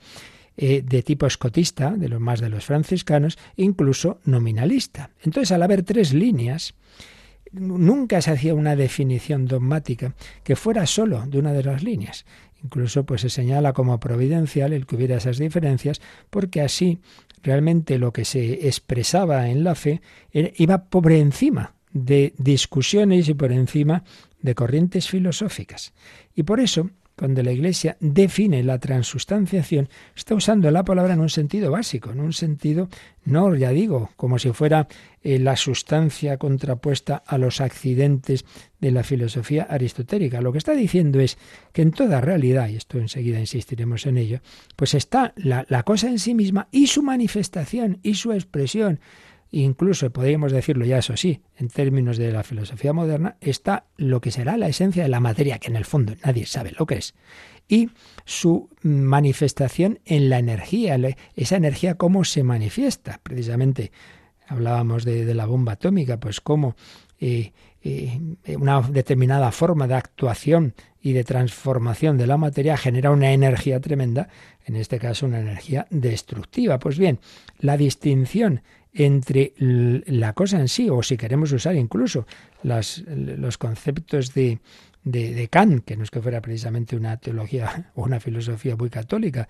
[0.61, 5.11] eh, de tipo escotista, de los más de los franciscanos, incluso nominalista.
[5.23, 6.75] Entonces, al haber tres líneas,
[7.53, 12.27] nunca se hacía una definición dogmática que fuera solo de una de las líneas.
[12.65, 16.99] Incluso pues se señala como providencial el que hubiera esas diferencias, porque así
[17.45, 20.01] realmente lo que se expresaba en la fe
[20.33, 24.03] iba por encima de discusiones y por encima
[24.43, 25.93] de corrientes filosóficas.
[26.35, 31.29] Y por eso cuando la Iglesia define la transustanciación, está usando la palabra en un
[31.29, 32.89] sentido básico, en un sentido,
[33.25, 34.87] no, ya digo, como si fuera
[35.23, 38.45] eh, la sustancia contrapuesta a los accidentes
[38.81, 40.41] de la filosofía aristotélica.
[40.41, 41.39] Lo que está diciendo es
[41.73, 44.41] que en toda realidad, y esto enseguida insistiremos en ello,
[44.77, 49.01] pues está la, la cosa en sí misma y su manifestación y su expresión
[49.51, 54.31] incluso podríamos decirlo ya eso sí, en términos de la filosofía moderna, está lo que
[54.31, 57.15] será la esencia de la materia, que en el fondo nadie sabe lo que es,
[57.69, 57.91] y
[58.25, 60.99] su manifestación en la energía,
[61.37, 63.21] esa energía cómo se manifiesta.
[63.23, 63.93] Precisamente
[64.47, 66.77] hablábamos de, la bomba atómica, pues cómo
[67.21, 68.19] eh, eh,
[68.57, 74.29] una determinada forma de actuación y de transformación de la materia genera una energía tremenda,
[74.65, 76.79] en este caso una energía destructiva.
[76.79, 77.21] Pues bien,
[77.59, 82.27] la distinción entre la cosa en sí, o si queremos usar incluso
[82.63, 84.61] las, los conceptos de,
[85.05, 89.49] de, Kant, que no es que fuera precisamente una teología o una filosofía muy católica,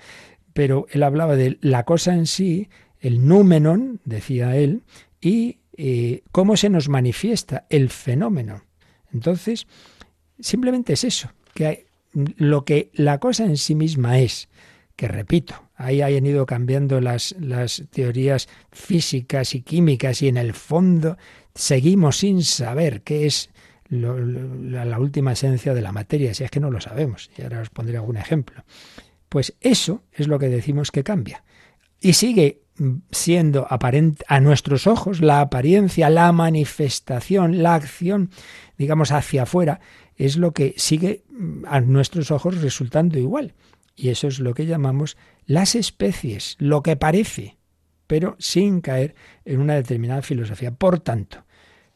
[0.53, 2.69] pero él hablaba de la cosa en sí,
[3.01, 4.83] el númenon, decía él,
[5.21, 8.65] y eh, cómo se nos manifiesta el fenómeno.
[9.13, 9.67] Entonces,
[10.41, 14.49] simplemente es eso, que lo que la cosa en sí misma es,
[14.99, 20.55] que repito, ahí hayan ido cambiando las, las teorías físicas y químicas y en el
[20.55, 21.17] fondo
[21.55, 23.49] seguimos sin saber qué es
[23.91, 27.31] la, última esencia de la materia, si es que no lo sabemos.
[27.39, 28.65] Y ahora os pondré algún ejemplo.
[29.29, 31.45] Pues eso es lo que decimos que cambia.
[32.01, 32.63] Y sigue
[33.13, 38.31] siendo aparente a nuestros ojos la apariencia, la manifestación, la acción,
[38.77, 39.79] digamos, hacia afuera,
[40.17, 43.55] es lo que sigue mm, a nuestros ojos resultando igual.
[43.99, 47.57] Y eso es lo que llamamos las especies, lo que parece,
[48.07, 50.71] pero sin caer en una determinada filosofía.
[50.71, 51.45] Por tanto,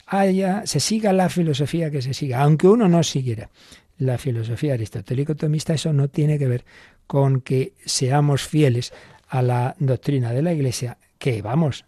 [0.05, 3.51] haya, se siga la filosofía que se siga, aunque uno no siguiera
[3.99, 6.65] la filosofía aristotélico-tomista, eso no tiene que ver
[7.07, 8.93] con que seamos fieles
[9.29, 11.85] a la doctrina de la Iglesia, que vamos,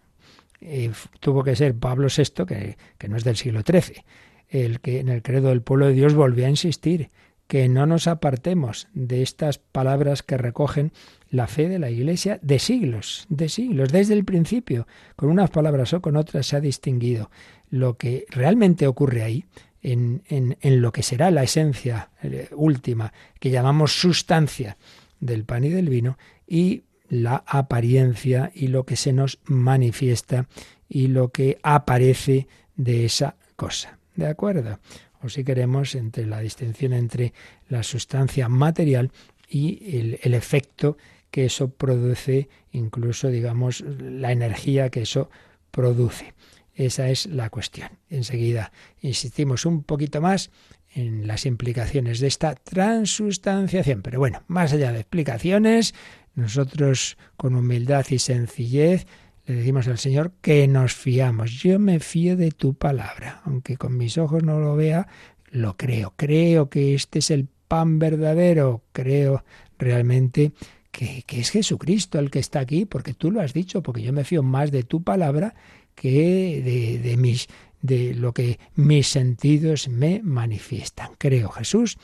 [0.61, 4.05] eh, tuvo que ser Pablo VI, que, que no es del siglo XIII,
[4.47, 7.09] el que en el credo del pueblo de Dios volvió a insistir
[7.47, 10.91] que no nos apartemos de estas palabras que recogen
[11.29, 15.93] la fe de la Iglesia de siglos, de siglos, desde el principio, con unas palabras
[15.93, 17.29] o con otras se ha distinguido
[17.69, 19.45] lo que realmente ocurre ahí,
[19.81, 24.77] en, en, en lo que será la esencia eh, última, que llamamos sustancia
[25.19, 30.47] del pan y del vino, y la apariencia y lo que se nos manifiesta
[30.89, 33.99] y lo que aparece de esa cosa.
[34.15, 34.79] ¿De acuerdo?
[35.25, 37.33] O si queremos, entre la distinción entre
[37.67, 39.11] la sustancia material
[39.49, 40.97] y el, efecto
[41.31, 45.31] que eso produce, incluso, digamos, la energía que eso
[45.71, 46.35] produce.
[46.75, 47.89] Esa es la cuestión.
[48.07, 50.51] Enseguida insistimos un poquito más
[50.93, 54.03] en las implicaciones de esta transustanciación.
[54.03, 55.95] Pero bueno, más allá de explicaciones,
[56.35, 59.07] nosotros con humildad y sencillez
[59.45, 61.51] le decimos al Señor que nos fiamos.
[61.51, 65.07] Yo me fío de tu palabra, aunque con mis ojos no lo vea,
[65.51, 66.13] lo creo.
[66.15, 68.83] Creo que este es el pan verdadero.
[68.91, 69.43] Creo
[69.77, 70.51] realmente
[70.91, 74.13] que, que, es Jesucristo el que está aquí, porque tú lo has dicho, porque yo
[74.13, 75.53] me fío más de tu palabra
[75.93, 77.47] que de, de mis
[77.81, 81.11] de lo que mis sentidos me manifiestan.
[81.17, 81.97] Creo, Jesús,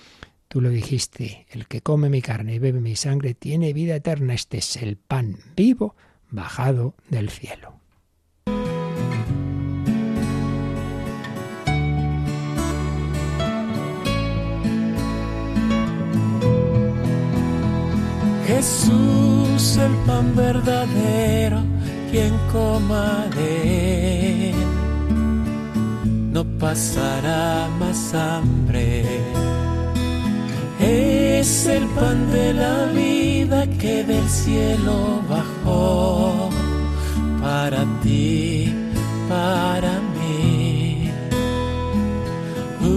[0.48, 4.34] Tú lo dijiste, el que come mi carne y bebe mi sangre tiene vida eterna.
[4.34, 5.96] Este es el pan vivo
[6.32, 7.74] bajado del cielo.
[18.48, 21.64] Jesús, el pan verdadero,
[22.12, 24.56] quien coma de él,
[26.32, 29.04] no pasará más hambre
[30.82, 36.50] es el pan de la vida que del cielo bajó
[37.42, 38.74] para ti,
[39.30, 41.10] para mí.
[42.84, 42.90] Uh,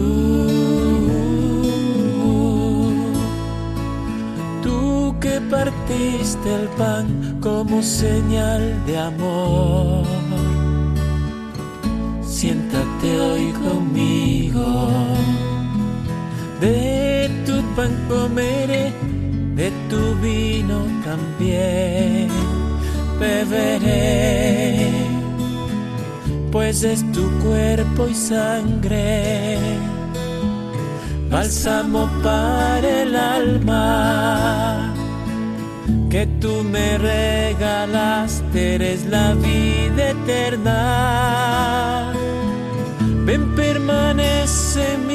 [4.62, 10.04] tú que partiste el pan como señal de amor,
[12.22, 14.64] siéntate hoy conmigo.
[17.76, 18.92] Pan comeré,
[19.54, 22.28] de tu vino también
[23.18, 24.90] beberé,
[26.50, 29.58] pues es tu cuerpo y sangre,
[31.30, 34.90] bálsamo para el alma.
[36.10, 42.12] Que tú me regalaste, eres la vida eterna.
[43.26, 45.06] Ven, permanece en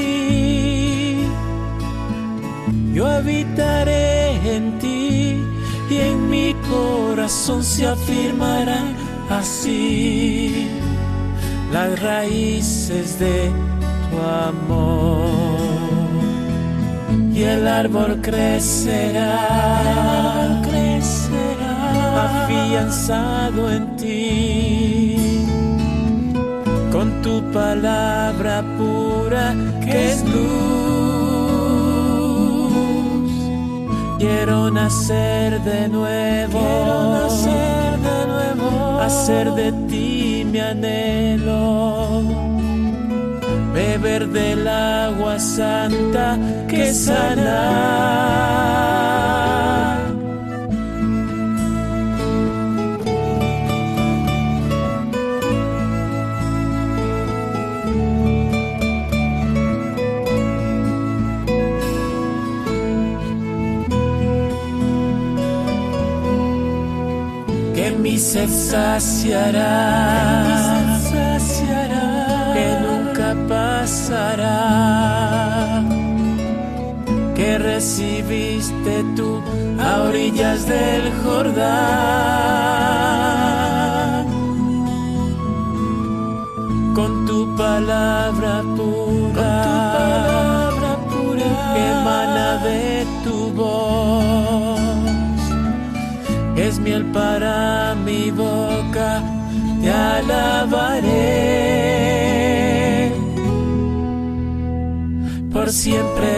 [2.99, 5.41] yo habitaré en ti
[5.89, 8.93] y en mi corazón se afirmarán
[9.29, 10.67] así.
[11.71, 13.49] Las raíces de
[14.09, 14.17] tu
[14.49, 15.29] amor.
[17.33, 19.31] Y el árbol crecerá,
[20.67, 21.75] crecerá,
[22.25, 25.45] afianzado en ti,
[26.91, 30.88] con tu palabra pura que es luz
[34.19, 42.21] Quiero nacer de nuevo, quiero nacer de nuevo, hacer de ti mi anhelo,
[43.73, 47.60] beber del agua santa que sana
[68.32, 69.65] se saciará,
[72.54, 74.62] que nunca pasará,
[77.36, 79.42] que recibiste tú
[79.80, 81.69] a orillas del Jordán.
[86.94, 91.50] Con tu palabra pura, tu palabra pura.
[91.73, 94.68] Que emana de tu voz
[96.90, 99.21] miel para mi boca,
[99.81, 101.12] te alabaré
[105.52, 106.29] por siempre.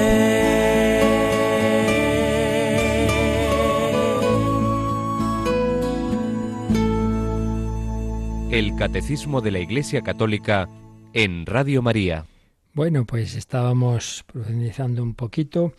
[8.52, 10.68] El Catecismo de la Iglesia Católica
[11.14, 12.26] en Radio María.
[12.74, 15.72] Bueno, pues estábamos profundizando un poquito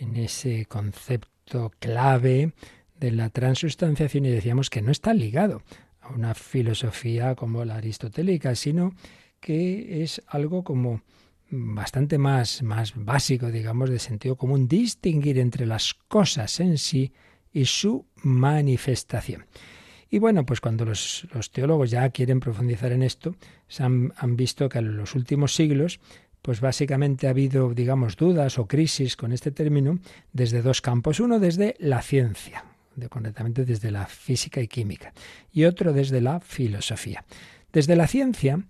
[0.00, 2.52] en ese concepto clave
[2.98, 5.62] de la transustanciación y decíamos que no está ligado
[6.00, 8.94] a una filosofía como la aristotélica, sino
[9.40, 11.02] que es algo como
[11.50, 17.12] bastante más, más básico, digamos, de sentido común, distinguir entre las cosas en sí
[17.52, 19.46] y su manifestación.
[20.10, 23.34] Y bueno, pues cuando los, teólogos ya quieren profundizar en esto,
[23.66, 26.00] se han, visto que en los últimos siglos
[26.40, 29.98] pues básicamente ha habido, digamos, dudas o crisis con este término
[30.32, 31.20] desde dos campos.
[31.20, 32.64] Uno desde la ciencia,
[32.98, 35.12] de, concretamente desde la física y química,
[35.52, 37.24] y otro desde la filosofía.
[37.72, 38.60] Desde la ciencia,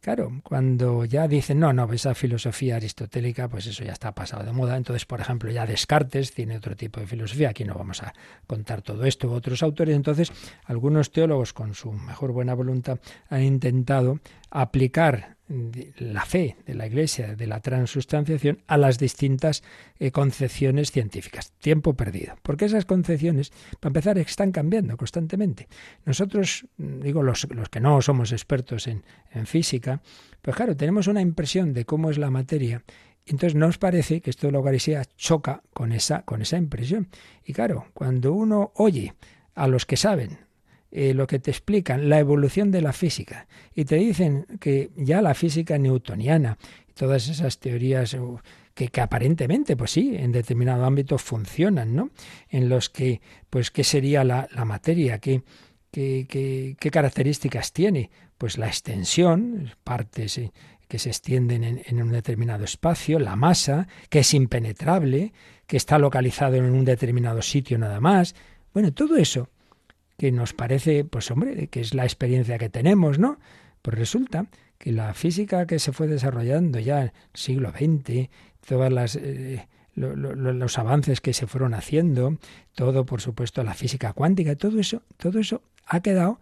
[0.00, 4.52] Claro, cuando ya dicen, no, no, esa filosofía aristotélica, pues eso ya está pasado de
[4.52, 4.76] moda.
[4.76, 7.48] Entonces, por ejemplo, ya Descartes tiene otro tipo de filosofía.
[7.50, 8.14] Aquí no vamos a
[8.46, 9.96] contar todo esto, otros autores.
[9.96, 10.30] Entonces,
[10.64, 14.20] algunos teólogos, con su mejor buena voluntad, han intentado
[14.50, 19.62] aplicar la fe de la Iglesia, de la transustanciación, a las distintas
[19.98, 21.52] eh, concepciones científicas.
[21.58, 22.36] Tiempo perdido.
[22.42, 25.68] Porque esas concepciones, para empezar, están cambiando constantemente.
[26.04, 29.02] Nosotros, mm, digo, los, los que no somos expertos en,
[29.44, 30.02] física,
[30.42, 32.82] pues claro, tenemos una impresión de cómo es la materia
[33.24, 37.08] entonces nos parece que esto de la Eucaristía choca con esa, con esa impresión.
[37.44, 39.14] Y claro, cuando uno oye
[39.54, 40.38] a los que saben
[40.90, 45.20] eh, lo que te explican, la evolución de la física, y te dicen que ya
[45.20, 46.56] la física newtoniana
[46.98, 48.16] todas esas teorías
[48.74, 52.10] que, aparentemente, pues sí, en determinado ámbito funcionan, ¿no?
[52.48, 53.20] En los que,
[53.50, 55.18] pues, ¿qué sería la, materia?
[55.18, 55.42] ¿Qué,
[55.92, 58.10] qué, características tiene?
[58.36, 60.52] Pues la extensión, partes eh,
[60.88, 65.32] que se extienden en, en, un determinado espacio, la masa, que es impenetrable,
[65.66, 68.34] que está localizado en un determinado sitio nada más.
[68.72, 69.50] Bueno, todo eso
[70.18, 73.38] que nos parece, pues hombre, que es la experiencia que tenemos, ¿no?
[73.82, 74.46] Pues resulta
[74.76, 78.28] que la física que se fue desarrollando ya en el siglo XX,
[78.66, 82.38] todas las eh, los avances que se fueron haciendo,
[82.74, 86.40] todo, por supuesto, la física cuántica, todo eso, todo eso ha quedado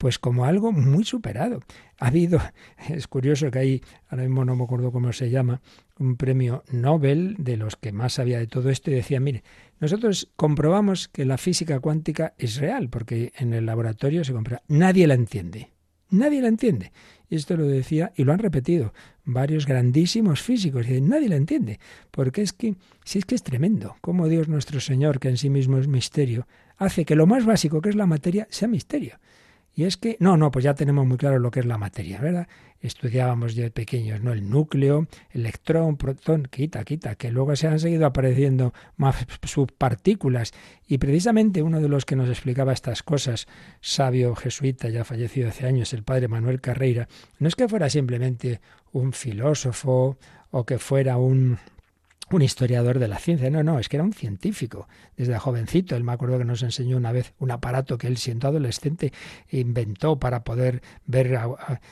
[0.00, 1.60] pues como algo muy superado.
[1.98, 2.40] Ha habido,
[2.88, 5.60] es curioso que hay, ahora mismo no me acuerdo cómo se llama,
[5.98, 9.44] un premio Nobel de los que más sabía de todo esto y decía, mire,
[9.78, 14.62] nosotros comprobamos que la física cuántica es real, porque en el laboratorio se comprueba.
[14.68, 15.68] Nadie la entiende.
[16.08, 16.92] Nadie la entiende.
[17.28, 18.94] Esto lo decía y lo han repetido
[19.24, 20.88] varios grandísimos físicos.
[20.88, 21.78] Y nadie la entiende.
[22.10, 25.50] Porque es que, si es que es tremendo, como Dios nuestro Señor, que en sí
[25.50, 26.46] mismo es misterio,
[26.78, 29.20] hace que lo más básico que es la materia sea misterio.
[29.74, 32.20] Y es que, no, no, pues ya tenemos muy claro lo que es la materia,
[32.20, 32.48] ¿verdad?
[32.80, 34.32] Estudiábamos de pequeños, ¿no?
[34.32, 40.52] El núcleo, electrón, protón, quita, quita, que luego se han seguido apareciendo más subpartículas.
[40.86, 43.46] Y precisamente uno de los que nos explicaba estas cosas,
[43.80, 47.08] sabio jesuita, ya fallecido hace años, el padre Manuel Carreira,
[47.38, 48.60] no es que fuera simplemente
[48.92, 50.18] un filósofo
[50.50, 51.58] o que fuera un
[52.36, 53.50] un historiador de la ciencia.
[53.50, 54.88] No, no, es que era un científico.
[55.16, 58.48] Desde jovencito, él me acuerdo que nos enseñó una vez un aparato que él, siendo
[58.48, 59.12] adolescente,
[59.50, 61.38] inventó para poder ver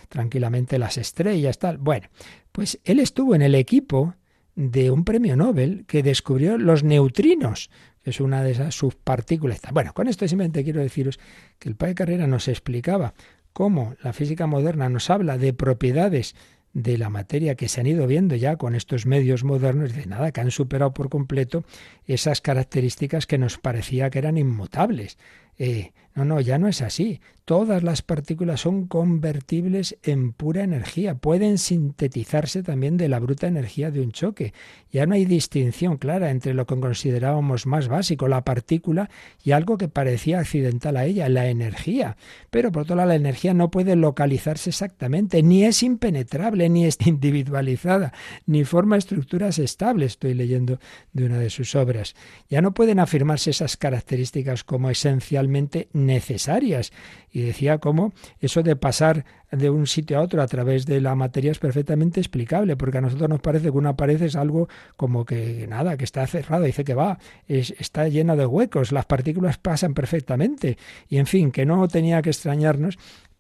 [0.09, 1.79] tranquilamente las estrellas, tal.
[1.79, 2.09] Bueno,
[2.53, 4.15] pues él estuvo en el equipo
[4.55, 7.71] de un premio Nobel que descubrió los neutrinos,
[8.03, 9.61] que es una de esas subpartículas.
[9.73, 11.19] Bueno, con esto simplemente quiero deciros
[11.59, 13.15] que el padre Carrera nos explicaba
[13.53, 16.35] cómo la física moderna nos habla de propiedades
[16.73, 20.33] de la materia que se han ido viendo ya con estos medios modernos, de nada,
[20.33, 21.65] que han superado por completo
[22.07, 25.19] esas características que nos parecía que eran inmutables.
[25.59, 27.21] Eh, no, no, ya no es así.
[27.45, 33.91] Todas las partículas son convertibles en pura energía, pueden sintetizarse también de la bruta energía
[33.91, 34.53] de un choque.
[34.93, 39.09] Ya no hay distinción clara entre lo que considerábamos más básico, la partícula,
[39.43, 42.19] y algo que parecía accidental a ella, la energía.
[42.51, 46.99] Pero por otro lado, la energía no puede localizarse exactamente, ni es impenetrable, ni es
[47.07, 48.13] individualizada,
[48.45, 50.13] ni forma estructuras estables.
[50.13, 50.81] Estoy leyendo
[51.15, 52.15] de una de sus obras.
[52.51, 56.93] Ya no pueden afirmarse esas características como esencialmente necesarias.
[57.31, 61.15] Y decía cómo eso de pasar de un sitio a otro a través de la
[61.15, 65.25] materia es perfectamente explicable, porque a nosotros nos parece que una pared es algo como
[65.25, 69.95] que nada, que está cerrado, dice que va, está lleno de huecos, las partículas pasan
[69.95, 70.79] perfectamente.
[71.09, 72.99] Y en fin, que no tenía que extrañarnos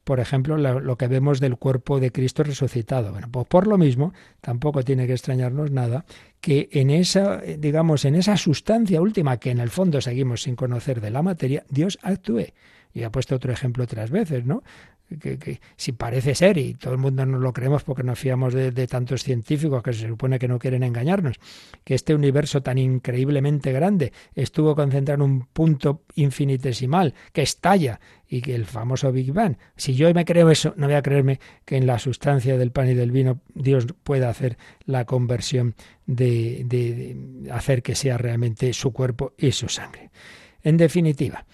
[0.08, 3.12] por ejemplo, lo, que vemos del cuerpo de Cristo resucitado.
[3.12, 6.06] Bueno, pues por lo mismo, tampoco tiene que extrañarnos nada
[6.40, 11.02] que en esa, digamos, en esa sustancia última que en el fondo seguimos sin conocer
[11.02, 12.54] de la materia, Dios actúe.
[12.94, 14.62] Y ha puesto otro ejemplo otras veces, ¿no?
[15.16, 18.86] Que, si parece ser, y todo el mundo no lo creemos porque nos fiamos de,
[18.86, 21.36] tantos científicos que se supone que no quieren engañarnos,
[21.84, 28.42] que este universo tan increíblemente grande estuvo concentrado en un punto infinitesimal que estalla y
[28.42, 29.56] que el famoso Big Bang.
[29.76, 32.88] Si yo me creo eso, no voy a creerme que en la sustancia del pan
[32.90, 35.74] y del vino Dios pueda hacer la conversión
[36.06, 40.10] de, de hacer que sea realmente su cuerpo y su sangre.
[40.62, 41.46] En definitiva,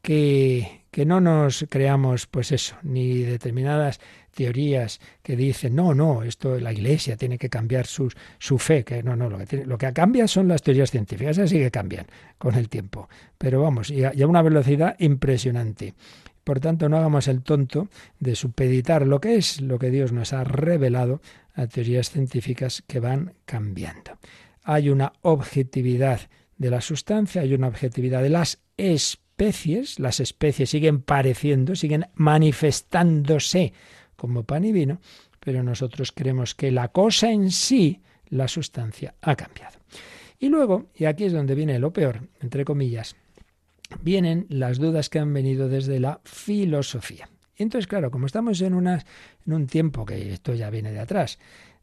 [0.00, 3.98] que que no nos creamos, pues eso, ni determinadas
[4.30, 9.02] teorías que dicen, no, no, esto la Iglesia tiene que cambiar su, su fe, que
[9.02, 12.56] no, no, lo que, lo que cambia son las teorías científicas, así que cambian con
[12.56, 13.08] el tiempo.
[13.38, 15.94] Pero vamos, y a, a una velocidad impresionante.
[16.44, 17.88] Por tanto, no hagamos el tonto
[18.20, 21.22] de supeditar lo que es lo que Dios nos ha revelado
[21.54, 24.18] a teorías científicas que van cambiando.
[24.62, 26.20] Hay una objetividad
[26.58, 28.58] de la sustancia, hay una objetividad de las
[29.98, 33.72] las especies siguen pareciendo, siguen manifestándose
[34.14, 35.00] como pan y vino,
[35.40, 39.78] pero nosotros creemos que la cosa en sí, la sustancia, ha cambiado.
[40.38, 43.16] Y luego, y aquí es donde viene lo peor, entre comillas,
[44.00, 47.28] vienen las dudas que han venido desde la filosofía.
[47.56, 49.04] Entonces, claro, como estamos en, una,
[49.44, 51.38] en un tiempo que esto ya viene de atrás,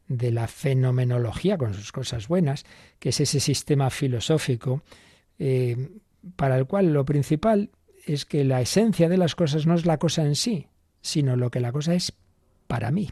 [0.08, 2.64] de la fenomenología con sus cosas buenas,
[2.98, 4.82] que es ese sistema filosófico
[5.38, 5.76] eh,
[6.36, 7.70] para el cual lo principal
[8.06, 10.66] es que la esencia de las cosas no es la cosa en sí,
[11.00, 12.12] sino lo que la cosa es
[12.66, 13.10] para mí.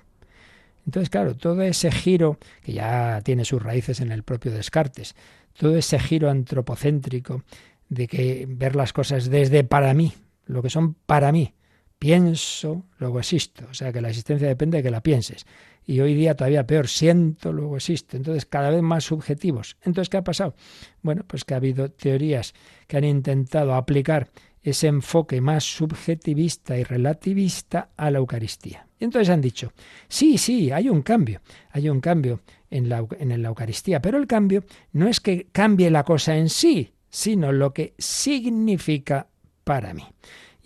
[0.86, 5.14] Entonces, claro, todo ese giro, que ya tiene sus raíces en el propio Descartes,
[5.52, 7.42] todo ese giro antropocéntrico
[7.88, 10.14] de que ver las cosas desde para mí,
[10.46, 11.52] lo que son para mí,
[11.98, 15.46] pienso, luego existo, o sea que la existencia depende de que la pienses.
[15.84, 18.18] Y hoy día todavía peor, siento, luego existo.
[18.18, 19.78] Entonces, cada vez más subjetivos.
[19.82, 20.54] Entonces, ¿qué ha pasado?
[21.00, 22.52] Bueno, pues que ha habido teorías
[22.86, 24.30] que han intentado aplicar
[24.62, 28.86] ese enfoque más subjetivista y relativista a la Eucaristía.
[28.98, 29.72] Y entonces han dicho,
[30.08, 31.40] sí, sí, hay un cambio,
[31.70, 35.90] hay un cambio en la, en la Eucaristía, pero el cambio no es que cambie
[35.90, 39.28] la cosa en sí, sino lo que significa
[39.64, 40.04] para mí.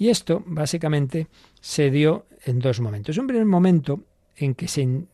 [0.03, 1.29] Y esto básicamente
[1.61, 3.19] se dio en dos momentos.
[3.19, 4.01] Un primer momento
[4.35, 4.67] en que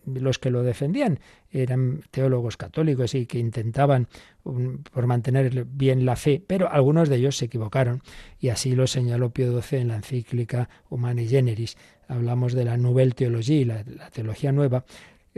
[0.06, 1.20] los que lo defendían
[1.50, 4.08] eran teólogos católicos y que intentaban
[4.42, 8.00] por mantener bien la fe, pero algunos de ellos se equivocaron
[8.40, 11.76] y así lo señaló Pío XII en la encíclica Humani Generis.
[12.08, 14.86] Hablamos de la Nouvelle Theologie, la, teología nueva.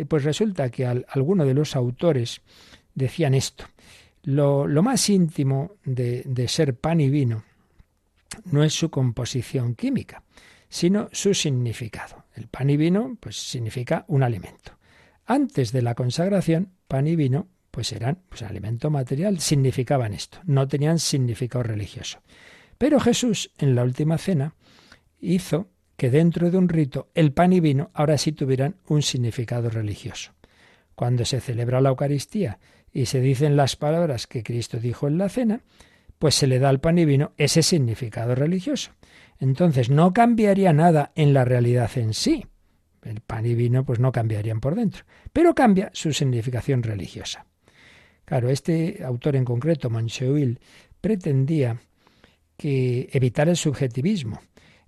[0.07, 2.41] Pues resulta que algunos de los autores
[2.95, 3.65] decían esto.
[4.23, 7.50] Lo, más íntimo de ser pan y vino
[8.45, 10.23] no es su composición química,
[10.69, 12.25] sino su significado.
[12.35, 14.79] El pan y vino, pues significa un alimento.
[15.27, 20.67] Antes de la consagración, pan y vino, pues eran pues, alimento material, significaban esto, no
[20.67, 22.21] tenían significado religioso.
[22.79, 24.55] Pero Jesús, en la última cena,
[25.21, 29.69] hizo que dentro de un rito el pan y vino ahora sí tuvieran un significado
[29.69, 30.33] religioso.
[30.95, 32.59] Cuando se celebra la Eucaristía
[32.93, 35.61] y se dicen las palabras que Cristo dijo en la cena,
[36.21, 38.93] pues se le da al pan y vino ese significado religioso.
[39.39, 42.45] Entonces no cambiaría nada en la realidad en sí.
[43.03, 47.47] El pan y vino pues no cambiarían por dentro, pero cambia su significación religiosa.
[48.27, 50.61] Claro, este autor en concreto, Mancheville,
[51.01, 51.81] pretendía
[52.59, 54.43] que evitar el subjetivismo,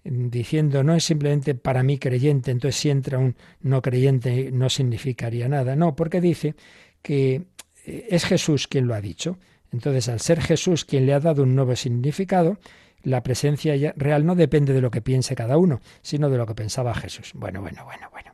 [0.05, 5.49] diciendo no es simplemente para mí creyente, entonces si entra un no creyente no significaría
[5.49, 5.76] nada.
[5.76, 6.57] No, porque dice
[7.01, 7.47] que
[7.87, 9.39] eh, es Jesús quien lo ha dicho.
[9.73, 12.59] Entonces, al ser Jesús quien le ha dado un nuevo significado,
[13.03, 16.55] la presencia real no depende de lo que piense cada uno, sino de lo que
[16.55, 17.33] pensaba Jesús.
[17.35, 18.33] Bueno, bueno, bueno, bueno.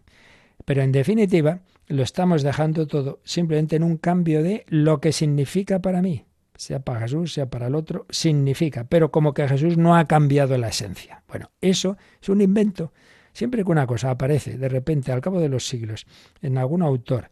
[0.64, 5.80] Pero en definitiva, lo estamos dejando todo simplemente en un cambio de lo que significa
[5.80, 6.26] para mí.
[6.56, 8.84] Sea para Jesús, sea para el otro, significa.
[8.84, 11.22] Pero como que Jesús no ha cambiado la esencia.
[11.28, 12.92] Bueno, eso es un invento.
[13.32, 16.06] Siempre que una cosa aparece de repente al cabo de los siglos
[16.42, 17.30] en algún autor,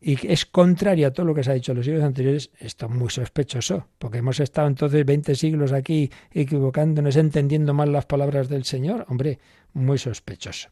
[0.00, 2.86] y es contraria a todo lo que se ha dicho en los siglos anteriores, esto
[2.86, 8.48] es muy sospechoso, porque hemos estado entonces 20 siglos aquí equivocándonos, entendiendo mal las palabras
[8.48, 9.04] del Señor.
[9.08, 9.38] Hombre,
[9.74, 10.70] muy sospechoso.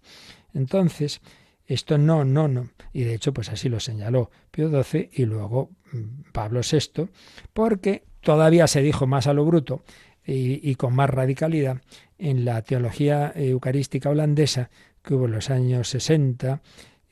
[0.55, 1.21] Entonces,
[1.67, 2.71] esto no, no, no.
[2.95, 7.11] Y de hecho, pues así lo señaló Pío XII y luego mm, Pablo VI,
[7.53, 9.85] porque todavía se dijo más a lo bruto
[10.25, 11.83] y, y con más radicalidad
[12.17, 14.71] en la teología eucarística holandesa
[15.03, 16.63] que hubo en los años 60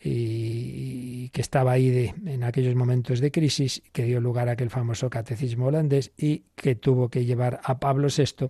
[0.01, 0.46] y
[1.37, 5.11] que estaba ahí de, en aquellos momentos de crisis, que dio lugar a aquel famoso
[5.11, 8.49] catecismo holandés y que tuvo que llevar a Pablo VI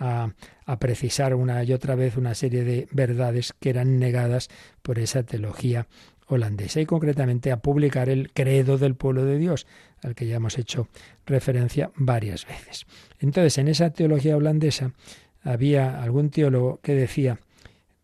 [0.00, 0.32] a,
[0.66, 4.48] a, precisar una y otra vez una serie de verdades que eran negadas
[4.82, 5.86] por esa teología
[6.26, 9.68] holandesa y concretamente a publicar el credo del pueblo de Dios,
[10.02, 10.88] al que ya hemos hecho
[11.26, 12.84] referencia varias veces.
[13.20, 14.90] Entonces, en esa teología holandesa
[15.44, 17.38] había algún teólogo que decía,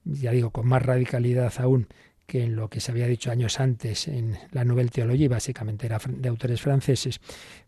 [0.04, 1.88] ya digo, con más radicalidad aún,
[2.30, 5.98] que en lo que se había dicho años antes en la Nouvelle Theologie, básicamente era
[6.06, 7.20] de autores franceses,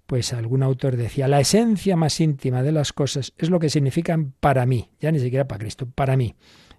[0.06, 4.34] pues algún autor decía, la esencia más íntima de las cosas es lo que significan
[4.38, 6.36] para mí, ya ni siquiera para Cristo, para mí.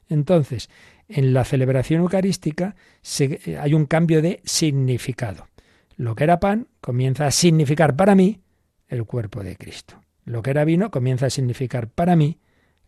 [0.08, 0.70] Entonces,
[1.10, 5.50] en la celebración eucarística se, hay un cambio de significado.
[5.98, 8.40] Lo que era pan comienza a significar para mí
[8.88, 10.00] el cuerpo de Cristo.
[10.24, 12.40] Lo que era vino comienza a significar para mí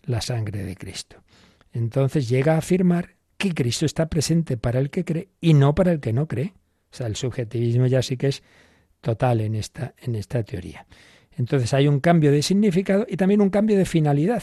[0.03, 1.17] la sangre de Cristo.
[1.73, 5.91] Entonces llega a afirmar que Cristo está presente para el que cree y no para
[5.91, 6.53] el que no cree.
[6.91, 8.43] O sea, el subjetivismo ya sí que es
[9.01, 10.85] total en esta, en esta teoría.
[11.37, 14.41] Entonces hay un cambio de significado y también un cambio de finalidad,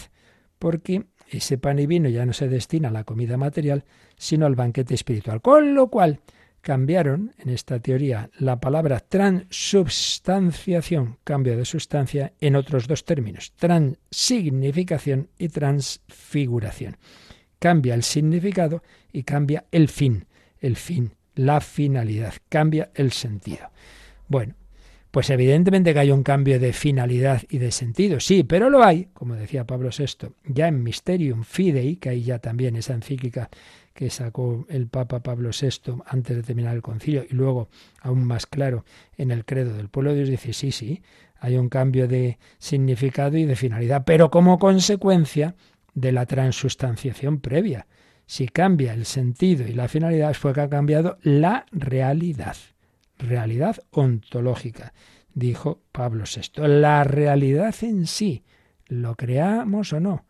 [0.59, 3.85] porque ese pan y vino ya no se destina a la comida material,
[4.17, 5.41] sino al banquete espiritual.
[5.41, 6.21] Con lo cual
[6.61, 15.31] cambiaron en esta teoría la palabra transubstanciación, cambio de sustancia, en otros dos términos, transignificación
[15.39, 16.99] y transfiguración
[17.63, 18.83] cambia el significado
[19.13, 20.27] y cambia el fin,
[20.59, 23.71] el fin, la finalidad, cambia el sentido.
[24.27, 24.57] Bueno,
[25.13, 29.11] pues evidentemente que hay un cambio de finalidad y de sentido, sí, pero lo hay,
[29.15, 33.49] como decía Pablo VI, ya en Mysterium Fidei, que hay ya también esa encíclica
[33.95, 37.69] que sacó el Papa Pablo VI antes de terminar el concilio y luego
[38.01, 38.85] aún más claro
[39.17, 41.01] en el credo del pueblo de Dios, dice, sí, sí,
[41.39, 45.55] hay un cambio de significado y de finalidad, pero como consecuencia
[45.95, 47.87] de la transustanciación previa.
[48.27, 52.57] Si cambia el sentido y la finalidad es porque ha cambiado la realidad.
[53.19, 54.95] Realidad ontológica,
[55.35, 56.67] dijo Pablo VI.
[56.67, 58.45] La realidad en sí,
[58.87, 60.25] lo creamos o no.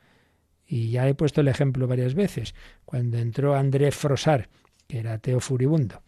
[0.67, 2.55] Y ya he puesto el ejemplo varias veces.
[2.85, 4.49] Cuando entró André Frosar,
[4.89, 6.03] que era ateo furibundo,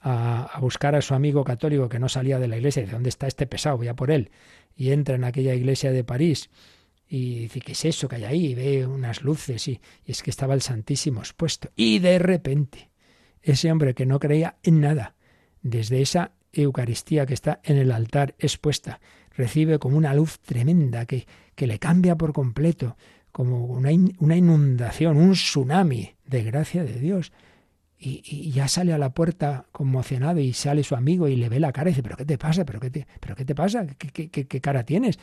[0.00, 3.08] a, a, buscar a su amigo católico que no salía de la iglesia, dice, ¿dónde
[3.08, 3.78] está este pesado?
[3.78, 4.30] Voy a por él.
[4.76, 6.50] Y entra en aquella iglesia de París
[7.08, 8.46] y dice, ¿qué es eso que hay ahí?
[8.48, 11.70] Y ve unas luces y, es que estaba el Santísimo expuesto.
[11.74, 12.90] Y de repente,
[13.42, 15.14] ese hombre que no creía en nada,
[15.62, 19.00] desde esa Eucaristía que está en el altar expuesta,
[19.30, 22.96] recibe como una luz tremenda que, que le cambia por completo,
[23.32, 27.32] como una, una, inundación, un tsunami de gracia de Dios.
[28.00, 31.72] Y, ya sale a la puerta conmocionado y sale su amigo y le ve la
[31.72, 32.64] cara y dice, ¿pero qué te pasa?
[32.64, 33.86] ¿Pero qué te, ¿pero qué te pasa?
[33.86, 35.18] ¿Qué, qué, qué, qué cara tienes?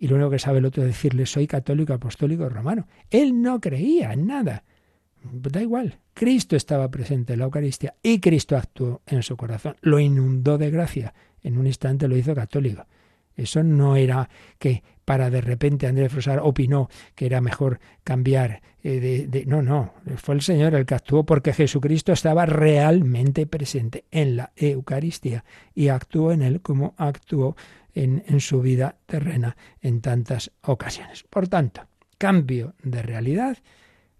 [0.00, 2.88] Y lo único que sabe el otro es decirle soy católico, apostólico, romano.
[3.10, 4.64] Él no creía en nada.
[5.22, 5.98] Da igual.
[6.14, 9.76] Cristo estaba presente en la Eucaristía y Cristo actuó en su corazón.
[9.82, 11.12] Lo inundó de gracia.
[11.42, 12.86] En un instante lo hizo católico.
[13.36, 14.28] Eso no era
[14.58, 19.60] que para de repente Andrés Frosar opinó que era mejor cambiar eh, de, de, No,
[19.60, 19.92] no.
[20.16, 25.44] Fue el Señor el que actuó porque Jesucristo estaba realmente presente en la Eucaristía
[25.74, 27.54] y actuó en él como actuó
[28.04, 31.24] en, su vida terrena en tantas ocasiones.
[31.28, 31.82] Por tanto,
[32.18, 33.58] cambio de realidad,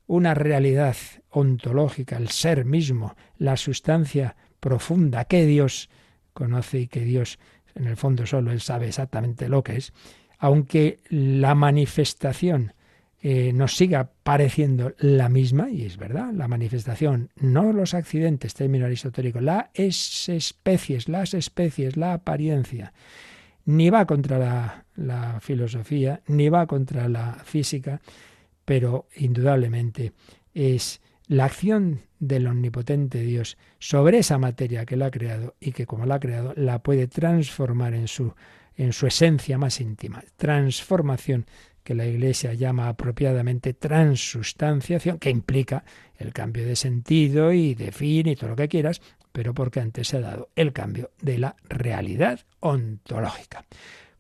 [0.06, 0.96] una realidad
[1.30, 5.88] ontológica, el ser mismo, la sustancia profunda que Dios
[6.32, 7.38] conoce y que Dios
[7.74, 9.92] en el fondo solo Él sabe exactamente lo que es,
[10.38, 12.74] aunque la manifestación
[13.22, 18.86] eh, nos siga pareciendo la misma, y es verdad, la manifestación, no los accidentes, término
[18.86, 22.92] aristotélico, las especies, las especies, la apariencia,
[23.64, 28.00] ni va contra la, filosofía, ni va contra la física,
[28.64, 30.12] pero indudablemente
[30.54, 35.86] es la acción del omnipotente Dios sobre esa materia que la ha creado y que
[35.86, 38.34] como la ha creado la puede transformar en su
[38.76, 40.24] en su esencia más íntima.
[40.36, 41.44] Transformación
[41.82, 45.84] que la Iglesia llama apropiadamente transustanciación, que implica
[46.16, 49.00] el cambio de sentido y de fin y todo lo que quieras,
[49.32, 53.64] pero porque antes se ha dado el cambio de la realidad ontológica.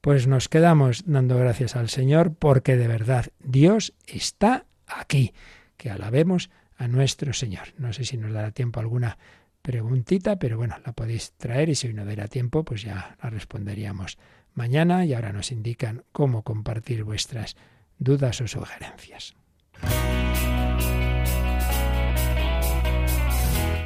[0.00, 5.34] Pues nos quedamos dando gracias al Señor porque de verdad Dios está aquí.
[5.76, 7.74] Que alabemos a nuestro Señor.
[7.76, 9.18] No sé si nos dará tiempo alguna
[9.62, 14.18] preguntita, pero bueno, la podéis traer y si no dará tiempo, pues ya la responderíamos
[14.54, 17.56] mañana y ahora nos indican cómo compartir vuestras
[17.98, 19.34] dudas o sugerencias.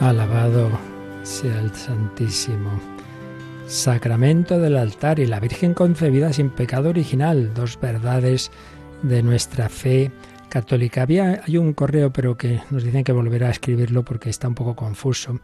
[0.00, 0.70] Alabado
[1.24, 2.70] sea el Santísimo.
[3.66, 8.50] Sacramento del altar y la Virgen concebida sin pecado original, dos verdades
[9.02, 10.10] de nuestra fe
[10.48, 11.02] católica.
[11.02, 14.54] Había, hay un correo, pero que nos dicen que volverá a escribirlo porque está un
[14.54, 15.38] poco confuso,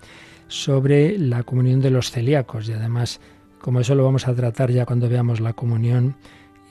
[0.48, 2.66] sobre la comunión de los celíacos.
[2.70, 3.20] Y además,
[3.60, 6.16] como eso lo vamos a tratar ya cuando veamos la comunión,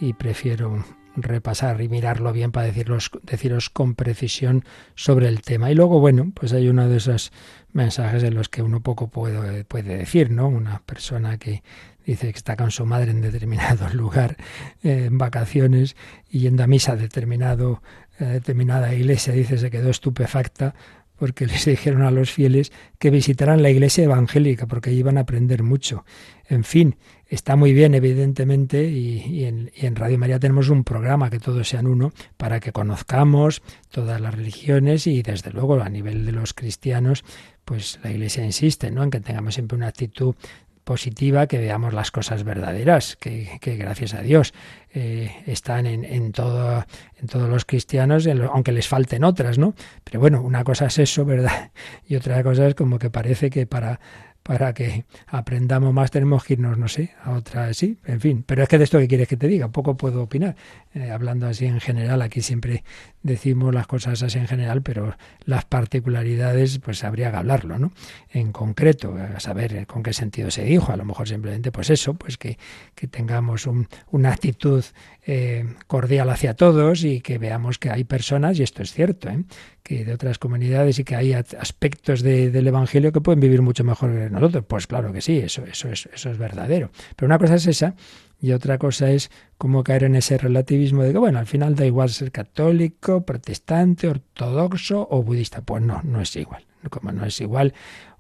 [0.02, 0.84] y prefiero
[1.16, 4.64] repasar y mirarlo bien para deciros, deciros con precisión
[4.96, 5.72] sobre el tema.
[5.72, 7.32] Y luego, bueno, pues hay uno de esos
[7.74, 10.48] mensajes en los que uno poco puede, puede decir, ¿no?
[10.48, 11.64] Una persona que
[12.06, 14.38] dice que está con su madre en determinado lugar,
[14.84, 15.96] eh, en vacaciones,
[16.30, 17.82] y yendo a misa a determinado,
[18.20, 20.76] eh, determinada iglesia, dice se quedó estupefacta
[21.18, 25.64] porque les dijeron a los fieles que visitaran la iglesia evangélica, porque iban a aprender
[25.64, 26.06] mucho.
[26.48, 26.98] En fin,
[27.28, 32.12] está muy bien, evidentemente, y, en, Radio María tenemos un programa que todos sean uno
[32.38, 37.24] para que conozcamos todas las religiones y, desde luego, a nivel de los cristianos,
[37.64, 39.04] pues la Iglesia insiste ¿no?
[39.04, 40.36] en que tengamos siempre una actitud
[40.86, 44.54] positiva que veamos las cosas verdaderas, que, gracias a Dios
[44.94, 46.86] eh, están en, en, todo,
[47.20, 49.74] en todos los cristianos, aunque les falten otras, ¿no?
[50.04, 51.72] Pero bueno, una cosa es eso, ¿verdad?
[52.08, 54.00] Y otra cosa es como que parece que para
[54.46, 58.44] para que aprendamos más tenemos que irnos, no sé, a otra, sí, en fin.
[58.46, 60.56] Pero es que de esto que quieres que te diga, poco puedo opinar.
[60.94, 62.84] Eh, hablando así en general, aquí siempre
[63.24, 67.92] decimos las cosas así en general, pero las particularidades, pues habría que hablarlo, ¿no?
[68.30, 72.14] En concreto, a saber con qué sentido se dijo, a lo mejor simplemente, pues eso,
[72.14, 72.60] pues que,
[72.94, 74.86] que tengamos un, una actitud
[75.28, 79.44] eh, cordial hacia todos y que veamos que hay personas, y esto es cierto, ¿eh?
[79.82, 84.12] que de otras comunidades y que hay aspectos del Evangelio que pueden vivir mucho mejor
[84.12, 84.66] que nosotros.
[84.68, 86.92] Pues claro que sí, eso, eso, es, eso es verdadero.
[87.16, 87.96] Pero una cosa es esa
[88.40, 91.86] y otra cosa es cómo caer en ese relativismo de que, bueno, al final da
[91.86, 95.62] igual ser católico, protestante, ortodoxo o budista.
[95.62, 96.66] Pues no, no es igual.
[96.90, 97.74] Como no es igual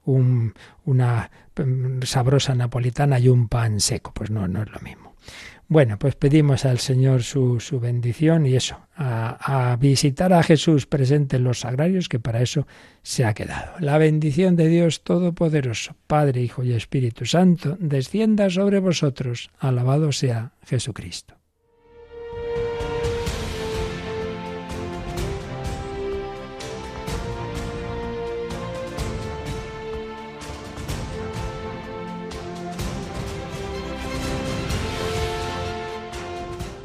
[0.05, 0.53] un,
[0.85, 4.11] una mm, sabrosa napolitana y un pan seco.
[4.13, 5.15] Pues no, no es lo mismo.
[5.67, 10.85] Bueno, pues pedimos al Señor su, su bendición y eso, a, a, visitar a Jesús
[10.85, 12.67] presente en los sagrarios, que para eso
[13.01, 13.73] se ha quedado.
[13.79, 19.49] La bendición de Dios Todopoderoso, Padre, Hijo y Espíritu Santo, descienda sobre vosotros.
[19.57, 21.35] Alabado sea Jesucristo.